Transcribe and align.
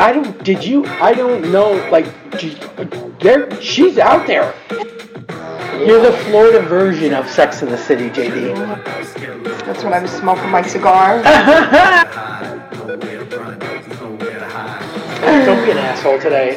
I 0.00 0.12
don't. 0.12 0.42
Did 0.42 0.64
you? 0.64 0.86
I 0.86 1.12
don't 1.12 1.52
know. 1.52 1.72
Like, 1.90 2.06
there. 3.20 3.60
She's 3.60 3.98
out 3.98 4.26
there. 4.26 4.54
You're 5.86 6.00
the 6.00 6.16
Florida 6.24 6.62
version 6.62 7.12
of 7.12 7.28
Sex 7.28 7.60
in 7.60 7.68
the 7.68 7.76
City, 7.76 8.08
JD. 8.08 8.56
That's 9.66 9.84
when 9.84 9.92
I 9.92 10.00
was 10.00 10.10
smoking 10.10 10.48
my 10.48 10.62
cigar. 10.62 11.22
Don't 15.44 15.64
be 15.66 15.70
an 15.70 15.78
asshole 15.78 16.18
today. 16.18 16.56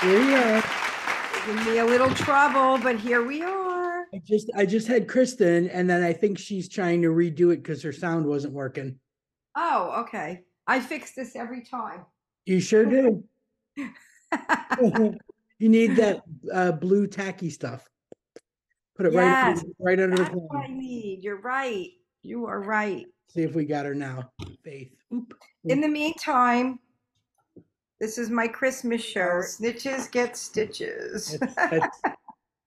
Here 0.00 0.26
we 0.26 0.34
are. 0.34 0.69
Me 1.50 1.78
a 1.78 1.84
little 1.84 2.14
trouble, 2.14 2.78
but 2.78 2.96
here 3.00 3.26
we 3.26 3.42
are. 3.42 4.02
I 4.14 4.20
just 4.24 4.48
I 4.54 4.64
just 4.64 4.86
had 4.86 5.08
Kristin, 5.08 5.68
and 5.72 5.90
then 5.90 6.00
I 6.00 6.12
think 6.12 6.38
she's 6.38 6.68
trying 6.68 7.02
to 7.02 7.08
redo 7.08 7.52
it 7.52 7.62
because 7.62 7.82
her 7.82 7.92
sound 7.92 8.24
wasn't 8.24 8.54
working. 8.54 9.00
Oh, 9.56 10.02
okay. 10.02 10.44
I 10.68 10.78
fix 10.78 11.12
this 11.12 11.34
every 11.34 11.62
time. 11.62 12.06
You 12.46 12.60
sure 12.60 12.84
do. 12.84 13.24
you 15.58 15.68
need 15.68 15.96
that 15.96 16.22
uh, 16.54 16.70
blue 16.70 17.08
tacky 17.08 17.50
stuff. 17.50 17.88
Put 18.96 19.06
it 19.06 19.14
right 19.14 19.50
Yes, 19.56 19.64
right 19.80 19.98
under 19.98 20.16
the 20.16 20.22
That's 20.22 20.34
what 20.34 20.64
I 20.64 20.68
need. 20.68 21.24
You're 21.24 21.40
right. 21.40 21.88
You 22.22 22.46
are 22.46 22.60
right. 22.60 23.06
See 23.28 23.42
if 23.42 23.56
we 23.56 23.64
got 23.64 23.86
her 23.86 23.94
now. 23.94 24.30
Faith. 24.62 24.94
Oop. 25.12 25.34
In 25.64 25.80
the 25.80 25.88
meantime, 25.88 26.78
this 28.00 28.16
is 28.18 28.30
my 28.30 28.48
Christmas 28.48 29.02
show. 29.02 29.42
Snitches 29.42 30.10
get 30.10 30.36
stitches. 30.36 31.38
That's, 31.38 31.54
that's, 31.70 32.00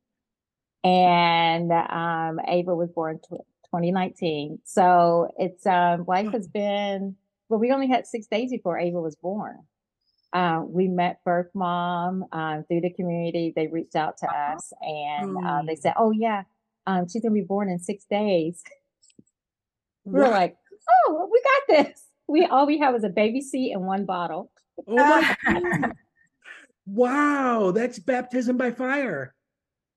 and 0.84 1.72
um 1.72 2.40
Ava 2.46 2.74
was 2.74 2.90
born 2.90 3.18
tw 3.18 3.38
2019. 3.70 4.58
So 4.64 5.28
it's 5.38 5.66
um 5.66 6.04
life 6.06 6.30
has 6.32 6.46
been 6.46 7.16
well 7.48 7.58
we 7.58 7.72
only 7.72 7.88
had 7.88 8.06
6 8.06 8.26
days 8.26 8.50
before 8.50 8.78
Ava 8.78 9.00
was 9.00 9.16
born. 9.16 9.58
Uh, 10.32 10.62
we 10.66 10.88
met 10.88 11.20
birth 11.24 11.50
mom 11.54 12.24
um, 12.32 12.64
through 12.68 12.80
the 12.80 12.92
community. 12.92 13.52
They 13.54 13.66
reached 13.66 13.96
out 13.96 14.16
to 14.18 14.26
us 14.26 14.72
and 14.80 15.36
uh, 15.46 15.62
they 15.66 15.72
Oh. 15.74 15.80
said, 15.80 15.94
"Oh 15.96 16.10
yeah, 16.10 16.44
um, 16.86 17.06
she's 17.08 17.22
gonna 17.22 17.34
be 17.34 17.42
born 17.42 17.68
in 17.68 17.78
six 17.78 18.04
days." 18.04 18.62
We 20.04 20.18
were 20.18 20.24
Wow. 20.24 20.30
like, 20.30 20.56
"Oh, 21.06 21.28
we 21.30 21.40
got 21.42 21.84
this." 21.86 22.06
We 22.26 22.44
all 22.46 22.66
we 22.66 22.78
have 22.78 22.94
is 22.96 23.04
a 23.04 23.08
baby 23.08 23.40
seat 23.40 23.72
and 23.72 23.82
one 23.86 24.04
bottle. 24.04 24.50
Oh. 24.88 25.22
Wow, 26.86 27.70
that's 27.70 27.98
baptism 28.00 28.56
by 28.56 28.72
fire. 28.72 29.34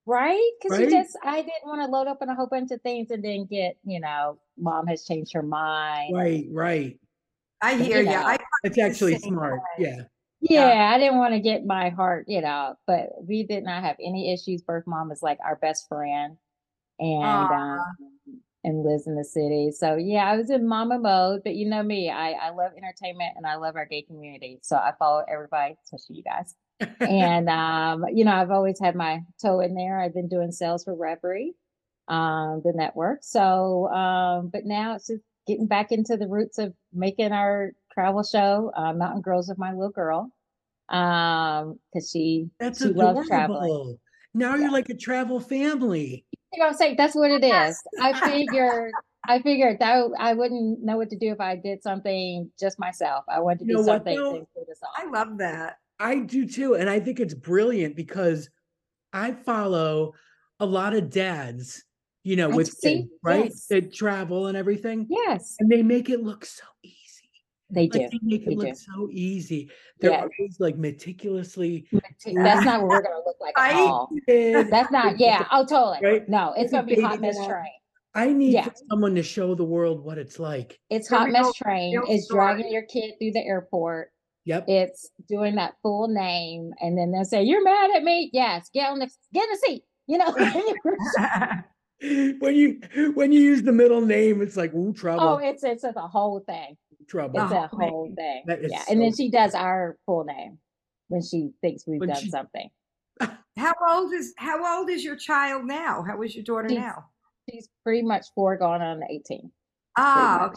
Right? 0.06 0.52
Because 0.60 0.78
Right. 0.78 0.86
you 0.88 0.92
just, 0.92 1.18
I 1.24 1.38
didn't 1.38 1.66
want 1.66 1.82
to 1.82 1.88
load 1.88 2.06
up 2.08 2.20
on 2.22 2.30
a 2.30 2.36
whole 2.36 2.46
bunch 2.48 2.70
of 2.72 2.80
things 2.82 3.10
and 3.10 3.26
then 3.26 3.46
get, 3.46 3.78
you 3.84 4.00
know, 4.00 4.38
mom 4.56 4.86
has 4.88 5.04
changed 5.04 5.34
her 5.34 5.42
mind. 5.42 6.16
Right, 6.16 6.46
right. 6.52 7.00
I 7.62 7.76
hear 7.76 8.02
you. 8.02 8.06
know. 8.06 8.18
I 8.18 8.38
That's 8.64 8.78
actually 8.78 9.14
same 9.18 9.34
smart. 9.34 9.62
Yeah. 9.80 10.04
Yeah, 10.50 10.74
Yeah. 10.74 10.92
I 10.94 11.00
didn't 11.00 11.18
want 11.18 11.34
to 11.34 11.40
get 11.40 11.66
my 11.66 11.90
heart, 11.90 12.26
you 12.28 12.42
know, 12.42 12.76
but 12.86 13.10
we 13.28 13.44
did 13.44 13.64
not 13.64 13.84
have 13.84 13.98
any 14.00 14.32
issues. 14.34 14.62
Birth 14.62 14.86
mom 14.86 15.12
is 15.12 15.22
like 15.24 15.40
our 15.44 15.56
best 15.56 15.88
friend 15.90 16.38
and 17.00 17.52
um 17.52 17.80
and 18.64 18.84
lives 18.84 19.08
in 19.08 19.16
the 19.16 19.24
city. 19.24 19.72
So 19.72 19.96
yeah, 19.96 20.26
I 20.26 20.38
was 20.38 20.50
in 20.50 20.68
mama 20.68 21.00
mode, 21.00 21.42
but 21.44 21.56
you 21.56 21.68
know 21.70 21.84
me, 21.84 22.10
I, 22.10 22.32
I 22.32 22.50
love 22.52 22.72
entertainment 22.78 23.34
and 23.38 23.46
I 23.46 23.56
love 23.56 23.76
our 23.76 23.86
gay 23.86 24.02
community. 24.04 24.60
So 24.64 24.76
I 24.76 24.94
follow 25.00 25.24
everybody, 25.28 25.76
especially 25.84 26.18
you 26.18 26.24
guys. 26.24 26.56
and 27.00 27.50
um, 27.50 28.06
you 28.14 28.26
know, 28.26 28.34
I've 28.34 28.52
always 28.52 28.80
had 28.80 28.96
my 28.96 29.22
toe 29.42 29.62
in 29.62 29.76
there. 29.76 30.00
I've 30.00 30.14
been 30.14 30.28
doing 30.28 30.52
sales 30.52 30.84
for 30.84 30.96
Revry, 30.96 31.54
um, 32.08 32.62
the 32.64 32.74
network. 32.76 33.20
So 33.24 33.88
um, 33.90 34.50
but 34.50 34.66
now 34.66 34.96
it's 34.96 35.08
just 35.08 35.24
getting 35.48 35.68
back 35.68 35.92
into 35.92 36.18
the 36.18 36.28
roots 36.28 36.58
of 36.58 36.74
making 36.94 37.32
our 37.32 37.72
travel 37.94 38.24
show, 38.24 38.72
uh, 38.76 38.94
Mountain 38.94 39.22
Girls 39.22 39.48
with 39.48 39.58
my 39.58 39.72
little 39.72 39.92
girl. 39.92 40.32
Um, 40.90 41.80
because 41.94 42.10
she 42.12 42.50
That's 42.60 42.82
she 42.82 42.90
loves 42.90 43.28
traveling. 43.28 43.64
adorable. 43.64 44.00
Now 44.34 44.56
you're 44.56 44.72
like 44.72 44.90
a 44.90 44.96
travel 44.96 45.40
family. 45.40 46.26
You 46.54 46.64
know, 46.64 46.72
say 46.74 46.96
that's 46.96 47.16
what 47.16 47.32
it 47.32 47.44
is. 47.44 47.82
I 48.00 48.20
figured 48.20 48.94
I 49.28 49.42
figured 49.42 49.80
that 49.80 50.10
I 50.20 50.34
wouldn't 50.34 50.84
know 50.84 50.98
what 50.98 51.10
to 51.10 51.18
do 51.18 51.32
if 51.32 51.40
I 51.40 51.56
did 51.56 51.82
something 51.82 52.52
just 52.60 52.78
myself. 52.78 53.26
I 53.28 53.40
wanted 53.40 53.60
to 53.60 53.66
You 53.66 53.70
do 53.70 53.74
know 53.76 53.82
what, 53.82 53.98
something 54.06 54.16
to 54.18 54.26
include 54.38 54.70
us 54.70 54.80
all. 54.84 54.92
I 54.96 55.10
love 55.10 55.38
that. 55.40 55.78
I 56.00 56.20
do 56.20 56.46
too. 56.48 56.76
And 56.76 56.90
I 56.90 57.00
think 57.00 57.20
it's 57.20 57.34
brilliant 57.34 57.96
because 57.96 58.50
I 59.14 59.32
follow 59.32 60.14
a 60.60 60.66
lot 60.66 60.94
of 60.94 61.10
dads, 61.10 61.84
you 62.24 62.36
know, 62.36 62.52
I 62.52 62.56
with 62.56 62.80
kids, 62.82 63.10
right? 63.24 63.46
yes. 63.46 63.66
That 63.70 63.94
travel 63.94 64.48
and 64.48 64.58
everything. 64.58 65.08
Yes, 65.10 65.56
And 65.60 65.72
they 65.72 65.82
make 65.82 66.10
it 66.10 66.22
look 66.22 66.46
so 66.46 66.64
easy. 66.84 66.96
They 67.70 67.88
do. 67.88 68.00
Like 68.00 68.12
they 68.12 68.20
make 68.22 68.42
it 68.44 68.50
they 68.50 68.56
look 68.56 68.68
do. 68.68 68.76
so 68.76 69.10
easy. 69.12 69.70
They're 70.00 70.12
Yeah. 70.12 70.22
always 70.22 70.60
like 70.60 70.78
meticulously 70.78 71.88
That's 71.92 72.66
not 72.66 72.82
what 72.82 72.90
we're 72.90 73.02
gonna 73.02 73.24
look 73.26 73.38
like 73.42 73.58
at 73.58 73.62
Right? 73.74 73.76
all. 73.76 74.10
did. 74.28 74.70
That's 74.70 74.92
not, 74.92 75.20
yeah. 75.20 75.46
Oh, 75.52 75.66
totally. 75.66 76.00
Right? 76.04 76.30
No, 76.30 76.54
it's 76.54 76.64
It's 76.66 76.72
gonna 76.74 76.88
be 76.88 77.02
hot 77.02 77.20
mess 77.22 77.36
doll. 77.38 77.48
train. 77.50 77.72
I 78.14 78.32
need 78.32 78.54
Yeah. 78.54 78.70
someone 78.90 79.16
to 79.16 79.24
show 79.24 79.56
the 79.56 79.66
world 79.66 80.04
what 80.06 80.18
it's 80.18 80.40
like. 80.40 80.80
It's 80.90 81.10
hot 81.10 81.26
real- 81.26 81.34
mess 81.34 81.54
train. 81.56 81.92
real 81.98 82.06
It's 82.10 82.26
story. 82.26 82.38
dragging 82.56 82.72
your 82.72 82.84
kid 82.84 83.16
through 83.20 83.32
the 83.32 83.46
airport. 83.46 84.12
Yep. 84.46 84.66
It's 84.70 85.10
doing 85.28 85.56
that 85.56 85.74
full 85.82 86.08
name, 86.08 86.72
and 86.80 86.96
then 86.96 87.12
they'll 87.12 87.26
say, 87.26 87.42
"You're 87.44 87.64
mad 87.64 87.90
at 87.96 88.04
me." 88.04 88.30
Yes, 88.32 88.70
get 88.72 88.92
on 88.92 89.00
the 89.00 89.10
get 89.34 89.44
in 89.44 89.50
the 89.50 89.58
seat. 89.58 89.84
You 90.08 90.20
know. 90.20 90.32
when 92.40 92.56
you 92.56 92.80
when 93.16 93.32
you 93.32 93.40
use 93.42 93.64
the 93.64 93.72
middle 93.72 94.02
name, 94.02 94.42
it's 94.42 94.56
like 94.56 94.74
ooh 94.74 94.90
oh, 94.90 94.94
trouble, 94.94 95.24
oh, 95.24 95.38
it's 95.38 95.64
it's 95.64 95.84
a 95.84 95.92
whole 95.94 96.42
thing. 96.42 96.78
Trouble. 97.08 97.40
It's 97.42 97.50
The 97.52 97.64
a 97.64 97.68
whole 97.68 97.90
whole 97.90 98.14
thing. 98.16 98.44
That 98.48 98.60
is 98.62 98.72
Yeah, 98.72 98.84
and 98.90 99.02
then 99.02 99.14
she 99.16 99.30
does 99.30 99.54
our 99.56 99.98
full 100.06 100.24
name 100.24 100.58
when 101.08 101.22
she 101.22 101.52
thinks 101.62 101.86
we've 101.88 102.00
When 102.00 102.10
done 102.10 102.22
she- 102.22 102.30
something. 102.30 102.70
how 103.58 103.74
old 103.90 104.12
is 104.14 104.34
how 104.38 104.80
old 104.80 104.90
is 104.90 105.04
your 105.04 105.16
child 105.16 105.66
now? 105.66 106.04
How 106.08 106.22
is 106.22 106.36
your 106.36 106.44
daughter 106.44 106.70
She's- 106.70 106.82
now? 106.82 107.06
She's 107.50 107.70
pretty 107.84 108.02
much 108.02 108.26
four 108.34 108.58
going 108.58 108.82
on 108.82 109.04
eighteen. 109.10 109.52
Ah, 109.98 110.46
okay. 110.48 110.56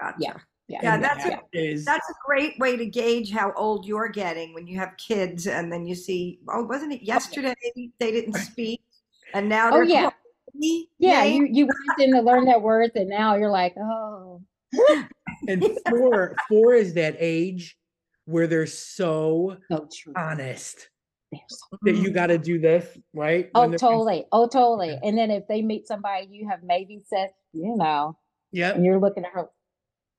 Gotcha. 0.00 0.16
Yeah, 0.20 0.34
yeah. 0.68 0.78
Yeah, 0.82 0.94
And 0.94 1.04
that's 1.04 1.24
a- 1.24 1.28
that 1.30 1.44
is- 1.52 1.84
That's 1.84 2.08
a 2.08 2.14
great 2.24 2.58
way 2.58 2.76
to 2.76 2.86
gauge 2.86 3.30
how 3.32 3.52
old 3.56 3.86
you're 3.86 4.08
getting 4.08 4.54
when 4.54 4.66
you 4.66 4.78
have 4.78 4.96
kids 4.96 5.46
and 5.46 5.72
then 5.72 5.84
you 5.86 5.94
see, 5.94 6.40
oh, 6.48 6.62
wasn't 6.64 6.92
it 6.92 7.02
yesterday 7.02 7.54
they 7.98 8.10
didn't 8.12 8.34
speak 8.34 8.80
and 9.34 9.48
now 9.48 9.68
Oh, 9.68 9.72
they're 9.72 9.84
yeah. 9.84 10.10
Yeah, 10.98 11.24
you 11.24 11.44
you 11.50 11.66
went 11.66 12.00
in 12.00 12.14
to 12.14 12.20
learn 12.22 12.44
their 12.46 12.58
words, 12.58 12.92
and 12.96 13.08
now 13.08 13.36
you're 13.36 13.50
like, 13.50 13.74
oh, 13.78 14.42
and 15.48 15.64
four 15.88 16.36
four 16.48 16.74
is 16.74 16.94
that 16.94 17.16
age 17.18 17.76
where 18.24 18.46
they're 18.46 18.66
so 18.66 19.56
so 19.70 19.88
honest. 20.16 20.90
that 21.82 21.94
you 21.94 22.10
mm. 22.10 22.14
got 22.14 22.28
to 22.28 22.38
do 22.38 22.58
this, 22.58 22.98
right? 23.12 23.50
Oh, 23.54 23.70
totally. 23.72 24.24
Oh, 24.32 24.48
totally. 24.48 24.92
Yeah. 24.92 25.00
And 25.02 25.18
then 25.18 25.30
if 25.30 25.46
they 25.46 25.62
meet 25.62 25.86
somebody 25.86 26.28
you 26.30 26.48
have 26.48 26.62
maybe 26.62 27.02
said, 27.06 27.30
you 27.52 27.76
know, 27.76 28.16
Yep, 28.52 28.76
and 28.76 28.84
you're 28.84 28.98
looking 28.98 29.24
at 29.24 29.32
her, 29.32 29.48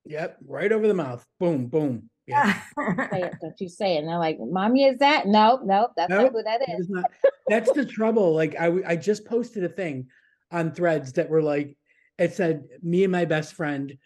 yep, 0.06 0.38
right 0.46 0.72
over 0.72 0.88
the 0.88 0.94
mouth. 0.94 1.26
Boom, 1.40 1.66
boom. 1.66 2.10
Yeah. 2.28 2.62
say 2.78 3.24
it, 3.24 3.34
don't 3.42 3.60
you 3.60 3.68
say 3.68 3.96
it. 3.96 4.00
And 4.00 4.08
they're 4.08 4.20
like, 4.20 4.38
Mommy, 4.40 4.84
is 4.84 5.00
that? 5.00 5.28
Nope, 5.28 5.62
nope, 5.66 5.92
that's 5.98 6.12
Nope, 6.12 6.22
not 6.22 6.32
who 6.32 6.44
that 6.44 6.60
That 6.60 6.74
is. 6.76 6.82
is 6.82 6.90
not- 6.90 7.12
That's 7.48 7.72
the 7.72 7.86
trouble. 7.86 8.34
Like 8.36 8.56
I, 8.60 8.72
I 8.86 8.96
just 8.96 9.26
posted 9.26 9.64
a 9.64 9.70
thing 9.70 10.08
on 10.52 10.72
threads 10.72 11.14
that 11.14 11.30
were 11.30 11.42
like, 11.42 11.76
it 12.20 12.34
said, 12.34 12.66
me 12.84 13.04
and 13.04 13.12
my 13.12 13.26
best 13.26 13.56
friend 13.56 13.98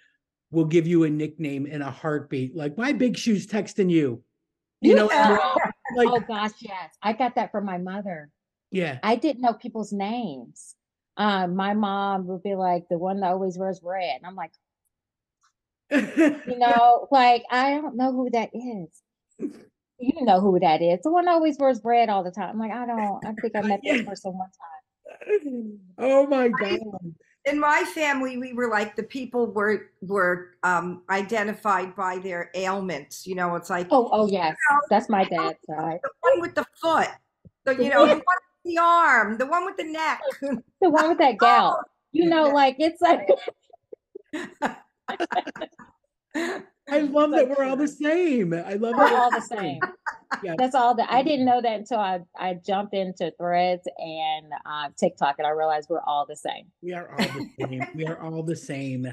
will 0.53 0.65
give 0.65 0.88
you 0.88 1.03
a 1.03 1.09
nickname 1.09 1.65
in 1.65 1.81
a 1.81 1.91
heartbeat. 1.91 2.55
Like 2.55 2.77
my 2.77 2.94
big 2.94 3.17
shoes 3.17 3.47
texting 3.47 3.89
you, 3.89 4.23
you 4.81 4.95
know, 4.95 5.09
and 5.09 5.39
like, 5.95 6.07
oh 6.09 6.19
gosh, 6.21 6.51
yes. 6.59 6.95
I 7.01 7.13
got 7.13 7.35
that 7.35 7.51
from 7.51 7.65
my 7.65 7.77
mother. 7.79 8.29
yeah, 8.71 9.00
I 9.03 9.15
didn't 9.15 9.41
know 9.41 9.53
people's 9.53 9.91
names. 9.91 10.75
Um, 11.17 11.55
my 11.55 11.73
mom 11.73 12.25
would 12.27 12.44
be 12.44 12.55
like, 12.55 12.85
the 12.89 12.97
one 12.97 13.19
that 13.19 13.31
always 13.31 13.57
wears 13.57 13.79
red. 13.83 14.17
And 14.17 14.25
I'm 14.25 14.35
like, 14.35 14.51
you 15.91 16.57
know, 16.59 17.07
like 17.11 17.44
I 17.51 17.71
don't 17.75 17.97
know 17.97 18.11
who 18.11 18.29
that 18.31 18.50
is. 18.53 19.01
You 20.00 20.25
know 20.25 20.41
who 20.41 20.59
that 20.59 20.81
is. 20.81 21.00
The 21.03 21.11
one 21.11 21.25
that 21.25 21.31
always 21.31 21.57
wears 21.57 21.79
red 21.83 22.09
all 22.09 22.23
the 22.23 22.31
time. 22.31 22.50
I'm 22.50 22.59
like, 22.59 22.71
I 22.71 22.85
don't, 22.85 23.25
I 23.25 23.33
think 23.41 23.55
I 23.55 23.61
met 23.67 23.79
this 23.83 23.97
Yeah. 23.97 24.03
person 24.03 24.33
one 24.38 24.50
time. 24.50 25.79
oh 25.97 26.27
my 26.27 26.47
god. 26.50 26.79
In 27.45 27.60
my 27.60 27.84
family, 27.94 28.38
we 28.38 28.54
were 28.54 28.69
like 28.69 28.95
the 28.95 29.04
people 29.04 29.48
were 29.48 29.90
were 30.01 30.51
um, 30.63 31.04
identified 31.10 31.95
by 31.95 32.18
their 32.19 32.50
ailments. 32.56 33.28
You 33.28 33.36
know, 33.36 33.56
it's 33.56 33.69
like 33.69 33.88
Oh, 33.92 34.10
oh 34.13 34.28
yes. 34.28 34.56
That's 34.90 35.10
my 35.10 35.25
dad's 35.25 35.57
side. 35.68 36.00
the 36.04 36.10
one 36.22 36.40
with 36.40 36.56
the 36.56 36.66
foot, 36.81 37.10
so 37.66 37.72
you 37.72 37.90
know, 37.90 38.06
the 38.06 38.13
one 38.13 38.18
with 38.18 38.63
the 38.63 38.78
arm, 38.78 39.38
the 39.38 39.45
one 39.45 39.66
with 39.66 39.78
the 39.78 39.84
neck. 39.84 40.22
The 40.81 40.90
one 40.90 41.10
with 41.10 41.18
that 41.19 41.38
gout. 41.40 41.78
You 42.12 42.30
know, 42.30 42.50
like 42.50 42.75
it's 42.80 43.01
like 43.01 43.28
I 46.89 47.00
love 47.00 47.31
that 47.31 47.50
we're 47.50 47.63
all 47.66 47.75
the 47.78 47.88
same. 47.88 48.54
I 48.54 48.74
love 48.74 48.96
we're 48.98 49.18
all 49.18 49.31
the 49.31 49.42
same. 49.42 49.80
Yeah. 50.44 50.56
That's 50.57 50.75
all 50.75 50.95
that 50.95 51.09
I 51.12 51.21
didn't 51.24 51.45
know 51.45 51.62
that 51.62 51.80
until 51.80 52.00
I, 52.00 52.19
I 52.38 52.56
jumped 52.56 52.94
into 52.94 53.31
threads 53.38 53.88
and 53.97 54.45
uh, 54.65 54.89
TikTok 54.97 55.35
and 55.38 55.47
I 55.47 55.51
realized 55.51 55.88
we're 55.89 56.01
all 56.01 56.25
the 56.27 56.35
same. 56.35 56.65
We 56.81 56.94
are 56.94 57.09
all 57.12 57.18
the 57.18 57.50
same. 57.59 57.85
We 57.95 58.06
are 58.06 58.19
all 58.21 58.44
the 58.44 58.56
same. 58.56 59.06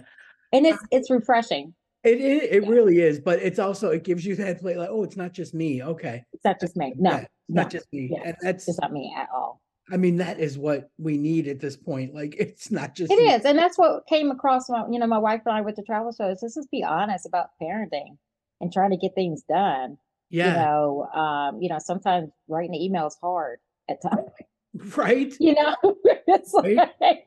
And 0.52 0.66
it's 0.66 0.82
it's 0.90 1.10
refreshing. 1.10 1.74
It, 2.02 2.20
it 2.20 2.62
it 2.64 2.66
really 2.68 3.00
is, 3.00 3.20
but 3.20 3.40
it's 3.40 3.58
also 3.58 3.90
it 3.90 4.04
gives 4.04 4.24
you 4.24 4.34
that 4.36 4.60
play 4.60 4.76
like, 4.76 4.88
oh, 4.90 5.02
it's 5.04 5.16
not 5.16 5.32
just 5.32 5.54
me. 5.54 5.82
Okay, 5.82 6.24
It's 6.32 6.44
not 6.44 6.58
just 6.60 6.76
me. 6.76 6.94
No, 6.96 7.10
Yeah, 7.10 7.18
it's 7.18 7.28
no, 7.48 7.62
not 7.62 7.70
just 7.70 7.86
me. 7.92 8.08
yeah, 8.12 8.22
And 8.24 8.36
that's 8.40 8.66
it's 8.68 8.80
not 8.80 8.92
me 8.92 9.14
at 9.16 9.28
all. 9.34 9.60
I 9.92 9.96
mean, 9.96 10.16
that 10.18 10.38
is 10.38 10.56
what 10.56 10.88
we 10.98 11.18
need 11.18 11.48
at 11.48 11.58
this 11.60 11.76
point. 11.76 12.14
Like, 12.14 12.34
it's 12.38 12.70
not 12.70 12.94
just 12.94 13.12
It 13.12 13.18
me. 13.18 13.32
is, 13.32 13.44
and 13.44 13.58
that's 13.58 13.76
what 13.76 14.06
came 14.06 14.30
across. 14.30 14.68
My, 14.70 14.84
you 14.90 14.98
know, 14.98 15.06
my 15.06 15.18
wife 15.18 15.42
and 15.46 15.54
I 15.54 15.60
with 15.60 15.76
the 15.76 15.82
travel 15.82 16.12
shows. 16.12 16.38
Let's 16.42 16.54
just 16.54 16.70
be 16.70 16.82
honest 16.84 17.26
about 17.26 17.48
parenting 17.60 18.16
and 18.60 18.72
trying 18.72 18.90
to 18.90 18.96
get 18.96 19.14
things 19.14 19.42
done. 19.48 19.98
You 20.30 20.38
Yeah, 20.38 20.54
know, 20.54 21.08
um, 21.12 21.60
you 21.60 21.68
know, 21.68 21.78
sometimes 21.78 22.30
writing 22.48 22.70
the 22.70 22.84
email 22.84 23.06
is 23.08 23.16
hard 23.20 23.58
at 23.88 24.00
times. 24.00 24.30
right. 24.96 25.34
You 25.40 25.54
know, 25.54 25.76
it's 26.04 26.54
Right. 26.54 26.76
like, 27.00 27.26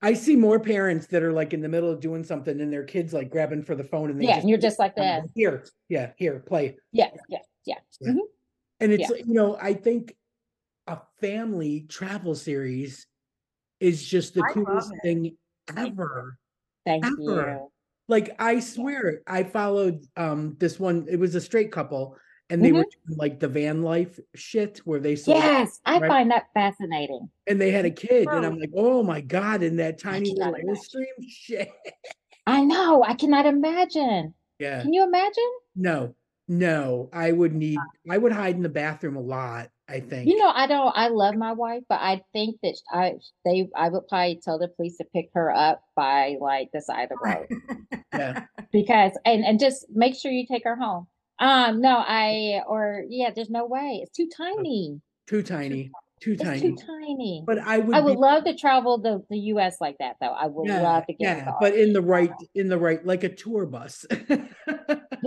I 0.00 0.12
see 0.12 0.36
more 0.36 0.60
parents 0.60 1.08
that 1.08 1.24
are 1.24 1.32
like 1.32 1.52
in 1.52 1.60
the 1.60 1.68
middle 1.68 1.90
of 1.90 2.00
doing 2.00 2.22
something 2.22 2.60
and 2.60 2.72
their 2.72 2.84
kids 2.84 3.12
like 3.12 3.30
grabbing 3.30 3.64
for 3.64 3.74
the 3.74 3.82
phone 3.82 4.10
and 4.10 4.20
they 4.20 4.26
yeah, 4.26 4.34
just 4.34 4.42
and 4.42 4.50
you're 4.50 4.58
just 4.58 4.78
like 4.78 4.94
that. 4.96 5.24
here, 5.34 5.64
yeah, 5.88 6.12
here, 6.16 6.38
play. 6.38 6.76
Yeah, 6.92 7.10
yeah, 7.28 7.38
yeah. 7.64 7.78
Yeah. 8.00 8.12
Mhm. 8.12 8.18
And 8.78 8.92
it's 8.92 9.10
Yeah. 9.10 9.16
you 9.16 9.34
know, 9.34 9.58
I 9.60 9.74
think 9.74 10.14
a 10.86 11.00
family 11.20 11.86
travel 11.88 12.36
series 12.36 13.08
is 13.80 14.06
just 14.06 14.34
the 14.34 14.44
I 14.44 14.52
coolest 14.52 14.92
thing 15.02 15.36
ever. 15.76 16.38
Thank 16.86 17.04
Ever. 17.04 17.18
you. 17.18 17.72
Like 18.06 18.36
I 18.38 18.60
swear, 18.60 19.20
I 19.26 19.42
followed 19.42 20.06
um 20.16 20.56
this 20.58 20.78
one. 20.78 21.06
It 21.10 21.16
was 21.18 21.34
a 21.34 21.40
straight 21.40 21.72
couple, 21.72 22.16
and 22.50 22.64
they 22.64 22.72
were 22.72 22.80
mm-hmm. 22.80 23.08
doing 23.08 23.18
like 23.18 23.40
the 23.40 23.48
van 23.48 23.82
life 23.82 24.18
shit 24.34 24.78
where 24.84 25.00
they 25.00 25.16
sold 25.16 25.38
Yes, 25.38 25.80
I 25.84 25.98
right? 25.98 26.08
find 26.08 26.30
that 26.30 26.46
fascinating. 26.54 27.28
and 27.46 27.60
they 27.60 27.70
had 27.70 27.84
a 27.84 27.90
kid, 27.90 28.26
and 28.28 28.44
Oh. 28.44 28.48
I'm 28.48 28.58
like, 28.58 28.70
oh 28.74 29.02
my 29.02 29.20
god! 29.20 29.62
in 29.62 29.76
that 29.76 29.98
tiny 29.98 30.32
little 30.34 30.54
airstream 30.54 31.04
shit. 31.28 31.70
I 32.46 32.64
know. 32.64 33.04
I 33.04 33.14
cannot 33.14 33.44
imagine. 33.46 34.34
Yeah, 34.58 34.82
Can 34.82 34.92
you 34.92 35.04
imagine? 35.04 35.50
no, 35.76 36.14
no. 36.48 37.10
I 37.12 37.30
would 37.32 37.54
need. 37.54 37.78
I 38.10 38.18
would 38.18 38.32
hide 38.32 38.56
in 38.56 38.62
the 38.62 38.68
bathroom 38.68 39.16
a 39.16 39.20
lot. 39.20 39.68
I 39.90 40.00
think. 40.00 40.28
You 40.28 40.36
know, 40.36 40.48
I 40.48 40.66
don't. 40.66 40.92
I 40.96 41.08
love 41.08 41.34
my 41.36 41.52
wife, 41.52 41.82
but 41.88 42.00
I 42.00 42.22
think 42.32 42.56
that 42.62 42.76
I 42.92 43.14
they 43.44 43.68
I 43.76 43.88
would 43.88 44.06
probably 44.08 44.40
tell 44.42 44.58
the 44.58 44.68
police 44.68 44.96
to 44.98 45.04
pick 45.14 45.30
her 45.34 45.50
up 45.50 45.82
by 45.96 46.36
like 46.40 46.70
the 46.72 46.80
side 46.82 47.04
of 47.04 47.08
the 47.10 47.16
road 47.22 48.02
Yeah. 48.14 48.44
because 48.72 49.12
and 49.24 49.44
and 49.44 49.58
just 49.60 49.86
make 49.94 50.14
sure 50.14 50.30
you 50.32 50.46
take 50.46 50.64
her 50.64 50.76
home. 50.76 51.06
Um, 51.40 51.80
no, 51.80 51.96
I 51.96 52.62
or 52.66 53.04
yeah, 53.08 53.30
there's 53.34 53.50
no 53.50 53.66
way. 53.66 54.00
It's 54.02 54.16
too 54.16 54.28
tiny. 54.36 55.00
Too 55.26 55.42
tiny. 55.42 55.92
Too 56.20 56.32
It's 56.32 56.42
tiny. 56.42 56.60
too 56.60 56.76
tiny. 56.84 57.44
But 57.46 57.58
I 57.58 57.78
would. 57.78 57.96
I 57.96 58.00
would 58.00 58.14
be- 58.14 58.20
love 58.20 58.44
to 58.44 58.56
travel 58.56 58.98
the 58.98 59.24
the 59.30 59.38
U.S. 59.52 59.76
like 59.80 59.98
that, 59.98 60.16
though. 60.20 60.32
I 60.32 60.46
would 60.46 60.66
Yeah, 60.68 60.82
love 60.82 61.06
to 61.06 61.12
get. 61.12 61.38
yeah, 61.38 61.52
but 61.60 61.74
in 61.76 61.92
the 61.92 62.02
right, 62.02 62.32
in 62.54 62.68
the 62.68 62.78
right, 62.78 63.04
like 63.06 63.22
a 63.24 63.28
tour 63.28 63.66
bus. 63.66 64.04
you 64.20 64.26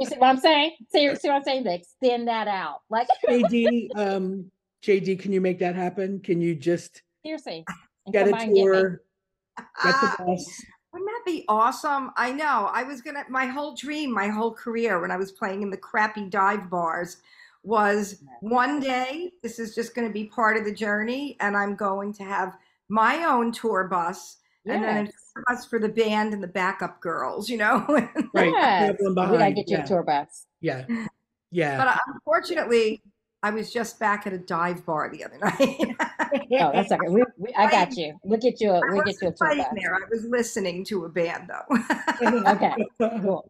see 0.06 0.18
what 0.18 0.28
I'm 0.28 0.38
saying? 0.38 0.72
See, 0.90 1.16
see 1.16 1.30
what 1.30 1.36
I'm 1.38 1.44
saying? 1.44 1.64
To 1.64 1.74
extend 1.74 2.28
that 2.28 2.48
out, 2.50 2.82
like 2.90 3.08
JD, 3.30 3.96
um, 3.96 4.52
JD, 4.84 5.20
can 5.20 5.32
you 5.32 5.40
make 5.40 5.60
that 5.60 5.76
happen? 5.76 6.20
Can 6.20 6.42
you 6.42 6.56
just 6.56 7.02
seriously. 7.24 7.66
get 8.12 8.28
a 8.28 8.32
get 8.32 8.48
tour? 8.48 9.02
Get 9.58 9.96
Ah, 9.96 10.16
the 10.20 10.26
bus. 10.26 10.66
Wouldn't 11.22 11.38
that 11.38 11.42
be 11.42 11.46
awesome? 11.48 12.12
I 12.16 12.32
know. 12.32 12.70
I 12.74 12.84
was 12.84 13.02
gonna. 13.02 13.26
My 13.30 13.46
whole 13.46 13.76
dream, 13.76 14.14
my 14.14 14.28
whole 14.28 14.54
career, 14.54 15.00
when 15.00 15.12
I 15.12 15.18
was 15.18 15.32
playing 15.32 15.62
in 15.62 15.70
the 15.70 15.78
crappy 15.78 16.30
dive 16.30 16.70
bars, 16.70 17.18
was 17.64 18.24
one 18.42 18.80
day 18.80 19.32
this 19.44 19.60
is 19.60 19.76
just 19.76 19.94
going 19.94 20.08
to 20.08 20.14
be 20.14 20.26
part 20.26 20.58
of 20.58 20.66
the 20.66 20.74
journey, 20.74 21.38
and 21.40 21.56
I'm 21.56 21.76
going 21.76 22.14
to 22.14 22.24
have 22.24 22.58
my 22.90 23.26
own 23.26 23.52
tour 23.52 23.86
bus, 23.86 24.38
and 24.66 24.84
then 24.84 24.98
a 24.98 25.10
tour 25.10 25.44
bus 25.48 25.66
for 25.66 25.80
the 25.80 25.90
band 25.90 26.34
and 26.34 26.42
the 26.42 26.48
backup 26.48 27.00
girls. 27.02 27.50
You 27.50 27.58
know. 27.58 27.86
Right, 28.34 28.52
Yes. 28.54 28.96
traveling 28.98 29.32
We 29.32 29.38
gotta 29.38 29.52
get 29.52 29.70
you 29.70 29.78
yeah. 29.78 29.84
a 29.84 29.88
tour 29.88 30.04
bus. 30.04 30.48
Yeah, 30.62 30.86
yeah. 31.52 31.78
but 31.78 31.88
uh, 31.88 31.98
unfortunately, 32.14 33.02
I 33.44 33.50
was 33.50 33.74
just 33.74 34.00
back 34.00 34.28
at 34.28 34.34
a 34.34 34.38
dive 34.38 34.86
bar 34.86 35.10
the 35.10 35.24
other 35.24 35.38
night. 35.42 35.96
Oh, 36.62 36.72
that's 36.74 36.92
okay. 36.92 37.08
We, 37.10 37.24
we, 37.38 37.54
I 37.56 37.70
got 37.72 37.96
you. 37.98 38.16
We'll 38.24 38.40
get 38.40 38.62
you 38.62 38.70
a 38.72 38.76
I 38.78 38.82
we'll 38.94 39.02
get 39.04 39.16
you 39.22 39.30
a 39.30 39.32
tour 39.32 39.56
there. 39.56 39.96
I 39.96 40.00
was 40.12 40.26
listening 40.26 40.86
to 40.86 41.06
a 41.06 41.10
band 41.10 41.50
though. 41.50 41.78
Okay, 42.52 42.74
cool. 43.22 43.50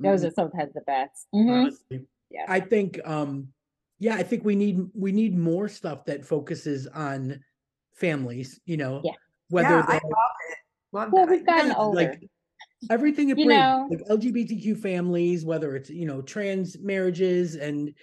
Those 0.00 0.22
Mhm. 0.24 0.28
are 0.28 0.30
sometimes 0.32 0.72
the 0.74 0.82
best. 0.82 1.26
Mhm. 1.34 1.50
Honestly. 1.50 2.06
Yeah. 2.30 2.44
I 2.48 2.60
think, 2.60 3.00
um, 3.06 3.48
yeah, 3.98 4.16
I 4.16 4.22
think 4.22 4.44
we 4.44 4.56
need 4.56 4.80
we 4.94 5.10
need 5.12 5.38
more 5.38 5.68
stuff 5.68 6.04
that 6.06 6.24
focuses 6.24 6.86
on 6.88 7.40
families. 7.94 8.60
You 8.66 8.76
know, 8.76 9.00
Yeah. 9.04 9.12
whether 9.48 9.68
yeah, 9.70 9.84
I 9.88 9.92
they're- 9.92 10.00
love 10.04 10.36
it. 10.50 10.58
Love 10.92 11.12
Well, 11.12 11.26
that. 11.26 11.32
we've 11.32 11.46
gotten 11.46 11.68
Yeah, 11.70 11.76
older. 11.78 11.96
like 11.96 12.28
everything 12.90 13.30
it 13.30 13.38
You 13.38 13.46
brings, 13.46 13.58
know- 13.58 13.88
like 13.90 14.00
LGBTQ 14.10 14.78
families, 14.82 15.46
whether 15.46 15.74
it's 15.76 15.88
you 15.88 16.04
know 16.06 16.20
trans 16.20 16.78
marriages 16.80 17.56
and 17.56 17.94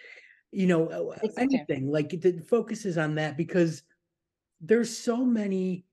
you 0.51 0.67
know 0.67 1.13
anything, 1.37 1.91
like 1.91 2.13
it, 2.13 2.47
focuses 2.47 2.97
on 2.97 3.15
that 3.15 3.37
because 3.37 3.83
there's 4.59 4.95
so 4.95 5.17
many. 5.17 5.85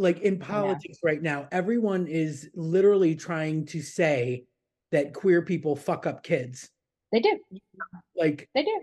Like 0.00 0.20
in 0.20 0.38
politics 0.38 0.98
right 1.02 1.20
now, 1.20 1.48
everyone 1.50 2.06
is 2.06 2.50
literally 2.54 3.16
trying 3.16 3.66
to 3.66 3.82
say 3.82 4.44
that 4.92 5.12
queer 5.12 5.42
people 5.42 5.74
fuck 5.74 6.06
up 6.06 6.22
kids. 6.22 6.70
They 7.10 7.18
do. 7.18 7.36
Like, 8.16 8.48
They 8.54 8.62
do. 8.62 8.80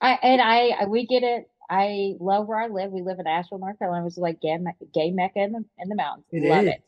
I 0.00 0.18
and 0.22 0.40
I, 0.40 0.68
I 0.82 0.84
we 0.84 1.04
get 1.04 1.24
it. 1.24 1.46
I 1.68 2.14
love 2.20 2.46
where 2.46 2.60
I 2.60 2.68
live. 2.68 2.92
We 2.92 3.02
live 3.02 3.18
in 3.18 3.26
Asheville, 3.26 3.58
North 3.58 3.78
Carolina, 3.78 4.04
which 4.04 4.12
is 4.12 4.18
like 4.18 4.40
gay, 4.40 4.56
gay 4.94 5.10
mecca 5.10 5.40
in 5.40 5.52
the 5.52 5.64
in 5.78 5.88
the 5.88 5.96
mountains. 5.96 6.26
It 6.30 6.48
love 6.48 6.64
is. 6.64 6.74
it. 6.74 6.82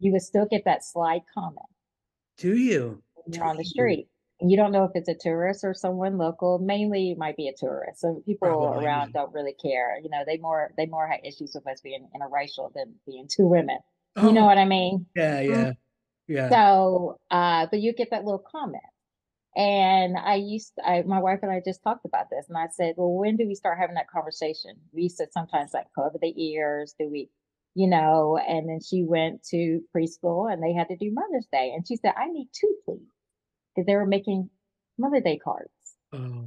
You 0.00 0.10
would 0.12 0.22
still 0.22 0.46
get 0.50 0.64
that 0.64 0.84
slide 0.84 1.22
comment 1.32 1.66
do 2.42 2.56
you? 2.56 3.02
you're 3.26 3.44
on 3.44 3.56
the 3.56 3.62
Do 3.62 3.68
street. 3.68 4.08
You 4.44 4.56
don't 4.56 4.72
know 4.72 4.84
if 4.84 4.92
it's 4.94 5.08
a 5.08 5.14
tourist 5.14 5.64
or 5.64 5.74
someone 5.74 6.18
local. 6.18 6.58
Mainly, 6.58 7.12
it 7.12 7.18
might 7.18 7.36
be 7.36 7.48
a 7.48 7.54
tourist. 7.56 8.00
So 8.00 8.22
people 8.26 8.48
Probably, 8.48 8.84
around 8.84 9.12
don't 9.12 9.32
really 9.32 9.54
care. 9.54 9.98
You 10.02 10.10
know, 10.10 10.22
they 10.26 10.38
more 10.38 10.72
they 10.76 10.86
more 10.86 11.06
have 11.06 11.20
issues 11.24 11.52
with 11.54 11.66
us 11.66 11.80
being 11.80 12.08
interracial 12.14 12.72
than 12.74 12.94
being 13.06 13.28
two 13.28 13.46
women. 13.46 13.78
You 14.16 14.32
know 14.32 14.42
Oh, 14.42 14.46
what 14.46 14.58
I 14.58 14.66
mean? 14.66 15.06
Yeah, 15.16 15.40
yeah, 15.40 15.72
yeah. 16.28 16.50
So, 16.50 17.18
uh, 17.30 17.66
but 17.70 17.80
you 17.80 17.94
get 17.94 18.10
that 18.10 18.24
little 18.24 18.44
comment. 18.50 18.82
And 19.54 20.16
I 20.16 20.36
used, 20.36 20.72
I, 20.82 21.02
my 21.02 21.18
wife 21.18 21.40
and 21.42 21.52
I 21.52 21.60
just 21.62 21.82
talked 21.82 22.06
about 22.06 22.30
this, 22.30 22.46
and 22.48 22.56
I 22.56 22.68
said, 22.72 22.94
well, 22.96 23.12
when 23.12 23.36
do 23.36 23.46
we 23.46 23.54
start 23.54 23.78
having 23.78 23.96
that 23.96 24.08
conversation? 24.08 24.76
We 24.92 25.10
said 25.10 25.28
sometimes 25.30 25.72
like 25.74 25.88
cover 25.94 26.18
the 26.20 26.32
ears, 26.42 26.94
do 26.98 27.06
we, 27.10 27.28
you 27.74 27.86
know? 27.86 28.38
And 28.38 28.66
then 28.66 28.80
she 28.80 29.04
went 29.04 29.44
to 29.50 29.82
preschool, 29.94 30.50
and 30.50 30.62
they 30.62 30.72
had 30.72 30.88
to 30.88 30.96
do 30.96 31.12
Mother's 31.12 31.46
Day, 31.52 31.72
and 31.74 31.86
she 31.86 31.96
said, 31.96 32.14
I 32.16 32.28
need 32.28 32.48
two, 32.58 32.74
please, 32.86 33.11
because 33.74 33.86
they 33.86 33.94
were 33.96 34.06
making 34.06 34.50
Mother 34.98 35.20
Day 35.20 35.38
cards. 35.38 35.70
Oh, 36.12 36.46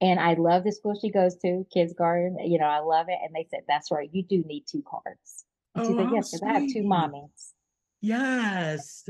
And 0.00 0.20
I 0.20 0.34
love 0.34 0.64
the 0.64 0.72
school 0.72 0.98
she 1.00 1.10
goes 1.10 1.36
to, 1.36 1.66
Kids 1.72 1.94
Garden. 1.94 2.38
You 2.40 2.58
know, 2.58 2.66
I 2.66 2.80
love 2.80 3.06
it. 3.08 3.18
And 3.24 3.34
they 3.34 3.46
said, 3.50 3.60
that's 3.66 3.90
right, 3.90 4.10
you 4.12 4.22
do 4.22 4.42
need 4.44 4.64
two 4.66 4.82
cards. 4.86 5.44
And 5.74 5.84
she 5.86 5.92
Oh, 5.92 5.96
said, 5.96 6.08
yes, 6.12 6.30
because 6.30 6.42
I 6.42 6.52
have 6.60 6.68
two 6.68 6.82
mommies. 6.82 7.52
Yes. 8.00 9.04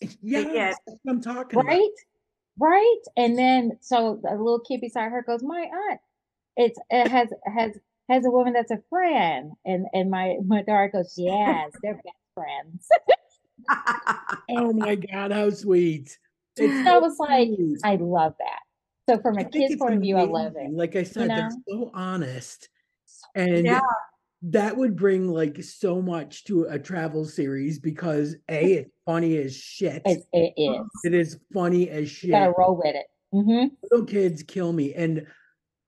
Yes, 0.00 0.46
Yeah. 0.54 0.74
that's 0.86 0.98
what 1.02 1.12
I'm 1.12 1.20
talking 1.20 1.60
about. 1.60 1.68
Right? 1.70 1.90
Right? 2.58 3.00
And 3.16 3.38
then 3.38 3.78
so 3.80 4.20
the 4.22 4.30
little 4.30 4.60
kid 4.60 4.80
beside 4.80 5.10
her 5.10 5.22
goes, 5.22 5.42
My 5.42 5.68
aunt, 5.90 6.00
it's 6.56 6.78
it 6.90 7.08
has 7.08 7.28
has 7.46 7.78
has 8.10 8.26
a 8.26 8.30
woman 8.30 8.52
that's 8.52 8.70
a 8.70 8.82
friend. 8.90 9.52
And 9.64 9.86
and 9.92 10.10
my 10.10 10.36
my 10.44 10.62
daughter 10.62 10.90
goes, 10.92 11.14
Yes, 11.18 11.72
they're 11.82 11.94
best 11.94 12.16
friends. 12.34 12.88
Oh 14.50 14.72
my 14.72 14.94
God, 14.96 15.32
how 15.32 15.50
sweet. 15.50 16.18
It's 16.56 16.72
I 16.74 16.84
so 16.84 17.00
was 17.00 17.16
like. 17.18 17.48
I 17.84 17.96
love 17.96 18.34
that. 18.38 18.60
So 19.08 19.20
from 19.20 19.38
a 19.38 19.44
kid's 19.44 19.76
point 19.76 19.94
of 19.94 20.00
view, 20.00 20.16
I 20.16 20.24
love 20.24 20.52
it. 20.56 20.70
Like 20.72 20.96
I 20.96 21.02
said, 21.02 21.30
they're 21.30 21.50
so 21.68 21.90
honest. 21.94 22.68
And 23.34 23.66
Yeah. 23.66 23.80
that 24.42 24.76
would 24.76 24.96
bring 24.96 25.28
like 25.28 25.62
so 25.62 26.00
much 26.02 26.44
to 26.44 26.64
a 26.64 26.78
travel 26.78 27.24
series 27.24 27.78
because 27.78 28.36
A, 28.48 28.72
it's 28.74 28.90
funny 29.06 29.36
as 29.38 29.56
shit. 29.56 30.02
It, 30.04 30.22
it 30.32 30.52
is. 30.56 30.86
It 31.04 31.14
is 31.14 31.38
funny 31.52 31.88
as 31.88 32.00
You 32.02 32.06
shit. 32.06 32.30
gotta 32.30 32.52
roll 32.56 32.76
with 32.76 32.94
it. 32.94 33.06
Mm-hmm. 33.34 33.74
Little 33.90 34.06
kids 34.06 34.42
kill 34.42 34.72
me. 34.72 34.94
And 34.94 35.26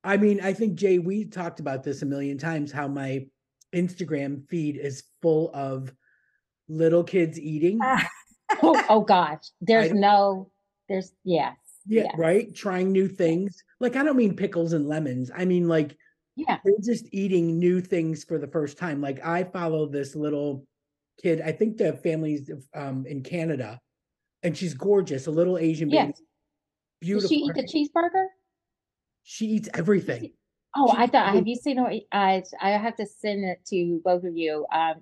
I 0.03 0.17
mean, 0.17 0.41
I 0.41 0.53
think 0.53 0.75
Jay, 0.75 0.99
we 0.99 1.25
talked 1.25 1.61
about 1.61 1.83
this 1.83 2.03
a 2.03 2.07
million 2.07 2.39
times 2.39 2.73
how 2.73 2.89
my 2.89 3.27
Instagram 3.75 4.49
feed 4.49 4.77
is 4.77 5.05
full 5.21 5.51
of 5.55 5.93
little 6.69 7.05
kids 7.05 7.39
eating. 7.39 7.81
Oh, 8.63 8.85
oh 8.89 9.01
gosh. 9.01 9.41
There's 9.63 9.93
no, 9.93 10.51
there's 10.89 11.13
yes. 11.25 11.57
Yeah, 11.87 12.05
yeah. 12.05 12.11
right. 12.17 12.55
Trying 12.55 12.93
new 12.93 13.09
things. 13.09 13.61
Like 13.81 13.97
I 13.97 14.05
don't 14.05 14.17
mean 14.17 14.37
pickles 14.37 14.75
and 14.75 14.87
lemons. 14.87 15.31
I 15.35 15.45
mean 15.45 15.67
like 15.67 15.97
Yeah. 16.37 16.59
they're 16.65 16.75
just 16.85 17.07
eating 17.13 17.59
new 17.59 17.81
things 17.81 18.23
for 18.23 18.39
the 18.39 18.47
first 18.47 18.79
time. 18.79 19.01
Like 19.01 19.25
I 19.25 19.45
follow 19.45 19.87
this 19.89 20.15
little 20.15 20.67
kid. 21.21 21.41
I 21.41 21.51
think 21.53 21.79
the 21.79 21.95
family's 21.95 22.49
um 22.75 23.07
in 23.07 23.23
Canada, 23.23 23.81
and 24.43 24.57
she's 24.57 24.75
gorgeous. 24.75 25.27
A 25.27 25.31
little 25.33 25.59
Asian 25.59 25.89
baby, 25.89 26.09
Yes. 26.09 26.19
Did 26.19 27.07
beautiful. 27.07 27.29
she 27.31 27.37
eat 27.37 27.55
the 27.55 27.63
cheeseburger? 27.65 28.27
She 29.25 29.47
eats 29.47 29.69
everything. 29.75 30.31
Oh, 30.77 30.93
She 30.93 30.99
I 30.99 31.07
thought, 31.09 31.35
have 31.35 31.49
you 31.49 31.57
seen 31.57 31.79
her? 31.79 31.91
I 32.13 32.45
I 32.61 32.71
have 32.73 32.95
to 32.97 33.07
send 33.07 33.45
it 33.45 33.65
to 33.71 34.01
both 34.05 34.23
of 34.25 34.37
you. 34.37 34.67
Um, 34.73 34.97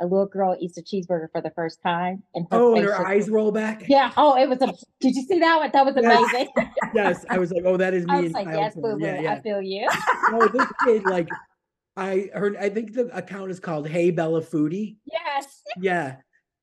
a 0.00 0.04
little 0.06 0.26
girl 0.26 0.56
eats 0.60 0.76
a 0.78 0.82
cheeseburger 0.82 1.26
for 1.32 1.40
the 1.40 1.50
first 1.56 1.80
time, 1.82 2.22
and 2.34 2.46
her 2.50 2.58
Oh, 2.58 2.74
and 2.74 2.84
her 2.84 2.90
just- 2.90 3.00
eyes 3.06 3.28
roll 3.30 3.50
back. 3.52 3.88
Yeah. 3.88 4.12
Oh, 4.16 4.36
it 4.36 4.48
was 4.48 4.60
a. 4.62 4.66
Did 5.00 5.14
you 5.16 5.22
see 5.22 5.38
that 5.40 5.56
one? 5.58 5.70
That 5.72 5.84
was 5.86 5.94
Yes. 5.96 6.32
amazing. 6.32 6.48
Yes, 6.94 7.24
I 7.28 7.38
was 7.38 7.50
like, 7.50 7.64
oh, 7.66 7.76
that 7.76 7.92
is 7.94 8.06
me. 8.06 8.12
I 8.14 8.20
was 8.22 8.32
like, 8.32 8.46
yes, 8.48 8.74
boo 8.74 8.82
boo. 8.82 8.98
Yeah, 9.00 9.20
yeah. 9.20 9.32
I 9.34 9.40
feel 9.40 9.60
you. 9.60 9.86
No, 10.30 10.46
this 10.48 10.66
kid, 10.84 11.04
like, 11.04 11.28
I 11.96 12.30
heard. 12.34 12.56
I 12.56 12.68
think 12.68 12.94
the 12.94 13.14
account 13.16 13.50
is 13.50 13.60
called 13.60 13.86
Hey 13.88 14.10
Bella 14.10 14.40
Foodie. 14.42 14.96
yes. 15.10 15.62
Yeah, 15.80 16.16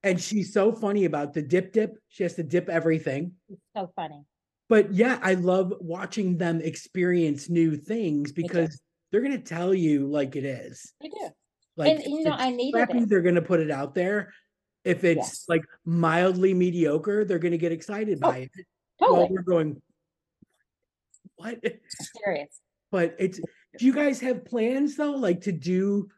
and 0.04 0.20
she's 0.20 0.54
so 0.54 0.72
funny 0.72 1.06
about 1.06 1.34
the 1.34 1.42
dip 1.42 1.74
dip. 1.74 1.98
She 2.10 2.24
has 2.24 2.34
to 2.36 2.44
dip 2.44 2.70
everything. 2.70 3.34
It's 3.50 3.62
So 3.76 3.92
funny. 3.96 4.24
but 4.70 4.94
yeah, 4.94 5.20
I 5.22 5.34
love 5.36 5.74
watching 5.80 6.38
them 6.38 6.62
experience 6.62 7.50
new 7.50 7.76
things 7.78 8.32
because 8.32 8.80
they're 9.12 9.22
gonna 9.22 9.38
tell 9.40 9.74
you 9.74 10.08
like 10.08 10.36
it 10.36 10.46
is. 10.46 10.94
You 11.02 11.12
do. 11.12 11.30
Like 11.76 11.92
and 11.96 12.04
you 12.04 12.24
know, 12.24 12.32
I 12.32 12.52
needed 12.52 12.74
crappy, 12.78 13.00
it. 13.00 13.10
they're 13.10 13.22
gonna 13.22 13.42
put 13.42 13.60
it 13.60 13.72
out 13.72 13.96
there. 13.96 14.34
If 14.84 15.04
it's 15.04 15.18
Yes. 15.18 15.46
like 15.48 15.64
mildly 15.86 16.54
mediocre, 16.54 17.26
they're 17.26 17.40
gonna 17.40 17.58
get 17.58 17.72
excited 17.72 18.20
Oh, 18.22 18.30
by 18.32 18.38
it. 18.40 18.52
While 18.98 19.10
Totally. 19.16 19.30
we're 19.32 19.42
going, 19.44 19.82
what? 21.36 21.60
Serious. 22.24 22.60
But 22.92 23.16
it's. 23.18 23.40
Do 23.80 23.86
you 23.88 23.94
guys 23.94 24.20
have 24.20 24.46
plans 24.46 24.96
though, 24.98 25.14
like 25.14 25.42
to 25.42 25.52
do 25.52 26.10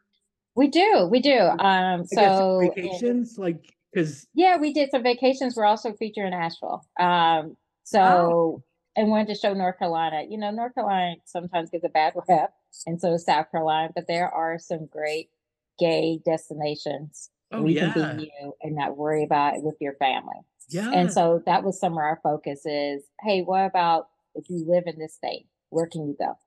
We 0.54 0.68
do. 0.68 1.08
We 1.10 1.20
do. 1.20 1.38
Um. 1.38 2.04
So. 2.04 2.60
and- 2.60 2.74
vacations? 2.74 3.38
Like, 3.38 3.64
because 3.90 4.26
Yeah, 4.34 4.58
we 4.58 4.74
did 4.74 4.90
some 4.90 5.02
vacations. 5.02 5.56
We're 5.56 5.64
also 5.64 5.94
featured 5.94 6.26
in 6.26 6.34
Asheville. 6.34 6.84
Um, 7.00 7.56
so 7.84 8.62
and 8.94 9.08
wanted 9.08 9.28
to 9.28 9.36
show 9.36 9.54
North 9.54 9.78
Carolina. 9.78 10.24
You 10.28 10.36
know, 10.36 10.50
North 10.50 10.74
Carolina 10.74 11.16
sometimes 11.24 11.70
gets 11.70 11.84
a 11.84 11.88
bad 11.88 12.12
rep, 12.28 12.52
and 12.86 13.00
so 13.00 13.08
does 13.10 13.24
South 13.24 13.50
Carolina. 13.50 13.90
But 13.94 14.06
there 14.06 14.28
are 14.28 14.58
some 14.58 14.84
great 14.84 15.30
gay 15.78 16.20
destinations 16.24 17.30
oh 17.52 17.66
you 17.66 17.74
yeah, 17.74 17.92
can 17.92 18.16
be 18.16 18.32
you 18.40 18.52
and 18.62 18.74
not 18.76 18.96
worry 18.96 19.24
about 19.24 19.54
it 19.54 19.62
with 19.62 19.76
your 19.80 19.94
family. 19.94 20.36
yeah, 20.68 20.90
And 20.92 21.10
so 21.12 21.42
that 21.46 21.64
was 21.64 21.78
some 21.78 21.92
of 21.92 21.98
our 21.98 22.20
focus 22.22 22.66
is, 22.66 23.02
hey, 23.22 23.42
what 23.42 23.64
about 23.64 24.08
if 24.34 24.48
you 24.50 24.64
live 24.66 24.84
in 24.86 24.98
this 24.98 25.14
state? 25.14 25.46
Where 25.70 25.86
can 25.86 26.06
you 26.06 26.16
go? 26.18 26.38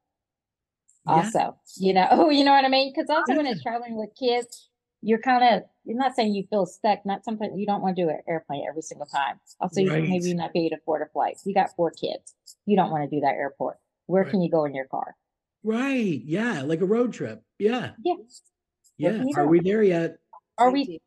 yeah, 1.06 1.14
also 1.16 1.58
you 1.78 1.94
know 1.94 2.08
oh 2.12 2.30
you 2.38 2.44
know 2.44 2.52
what 2.52 2.66
i 2.66 2.70
mean 2.70 2.92
because 2.94 3.10
also 3.10 3.34
when 3.34 3.46
it's 3.48 3.62
traveling 3.64 3.96
with 3.96 4.10
kids 4.20 4.70
you're 5.02 5.20
kind 5.20 5.44
of 5.44 5.64
you're 5.86 5.98
not 5.98 6.16
saying 6.16 6.34
you 6.36 6.46
feel 6.50 6.66
stuck 6.66 7.00
not 7.06 7.24
something 7.24 7.58
you 7.58 7.66
don't 7.66 7.82
want 7.82 7.96
to 7.96 8.04
do 8.04 8.10
an 8.10 8.20
airplane 8.28 8.64
every 8.70 8.82
single 8.82 9.08
time 9.08 9.40
also 9.60 9.80
you 9.82 9.90
Right. 9.90 10.04
maybe 10.08 10.28
you 10.28 10.36
not 10.36 10.54
be 10.54 10.60
able 10.66 10.72
to 10.72 10.76
afford 10.82 11.02
a 11.02 11.10
flight 11.12 11.38
you 11.46 11.54
got 11.54 11.74
four 11.76 11.90
kids 11.92 12.36
you 12.66 12.76
don't 12.76 12.92
want 12.92 13.10
to 13.10 13.16
do 13.16 13.22
that 13.22 13.34
airport 13.36 13.78
where 14.08 14.24
Right. 14.24 14.32
can 14.32 14.42
you 14.42 14.50
go 14.52 14.66
in 14.66 14.76
your 14.76 14.86
car 14.86 15.16
right, 15.64 16.22
yeah, 16.24 16.62
like 16.62 16.82
a 16.82 16.86
road 16.86 17.14
trip. 17.14 17.44
Yeah, 17.58 17.92
yeah 18.04 18.16
yeah. 19.00 19.12
can 19.18 19.28
you 19.28 19.36
Are 19.38 19.48
we 19.48 19.60
there 19.62 19.82
yet? 19.84 20.18
are 20.58 20.70
we 20.72 21.00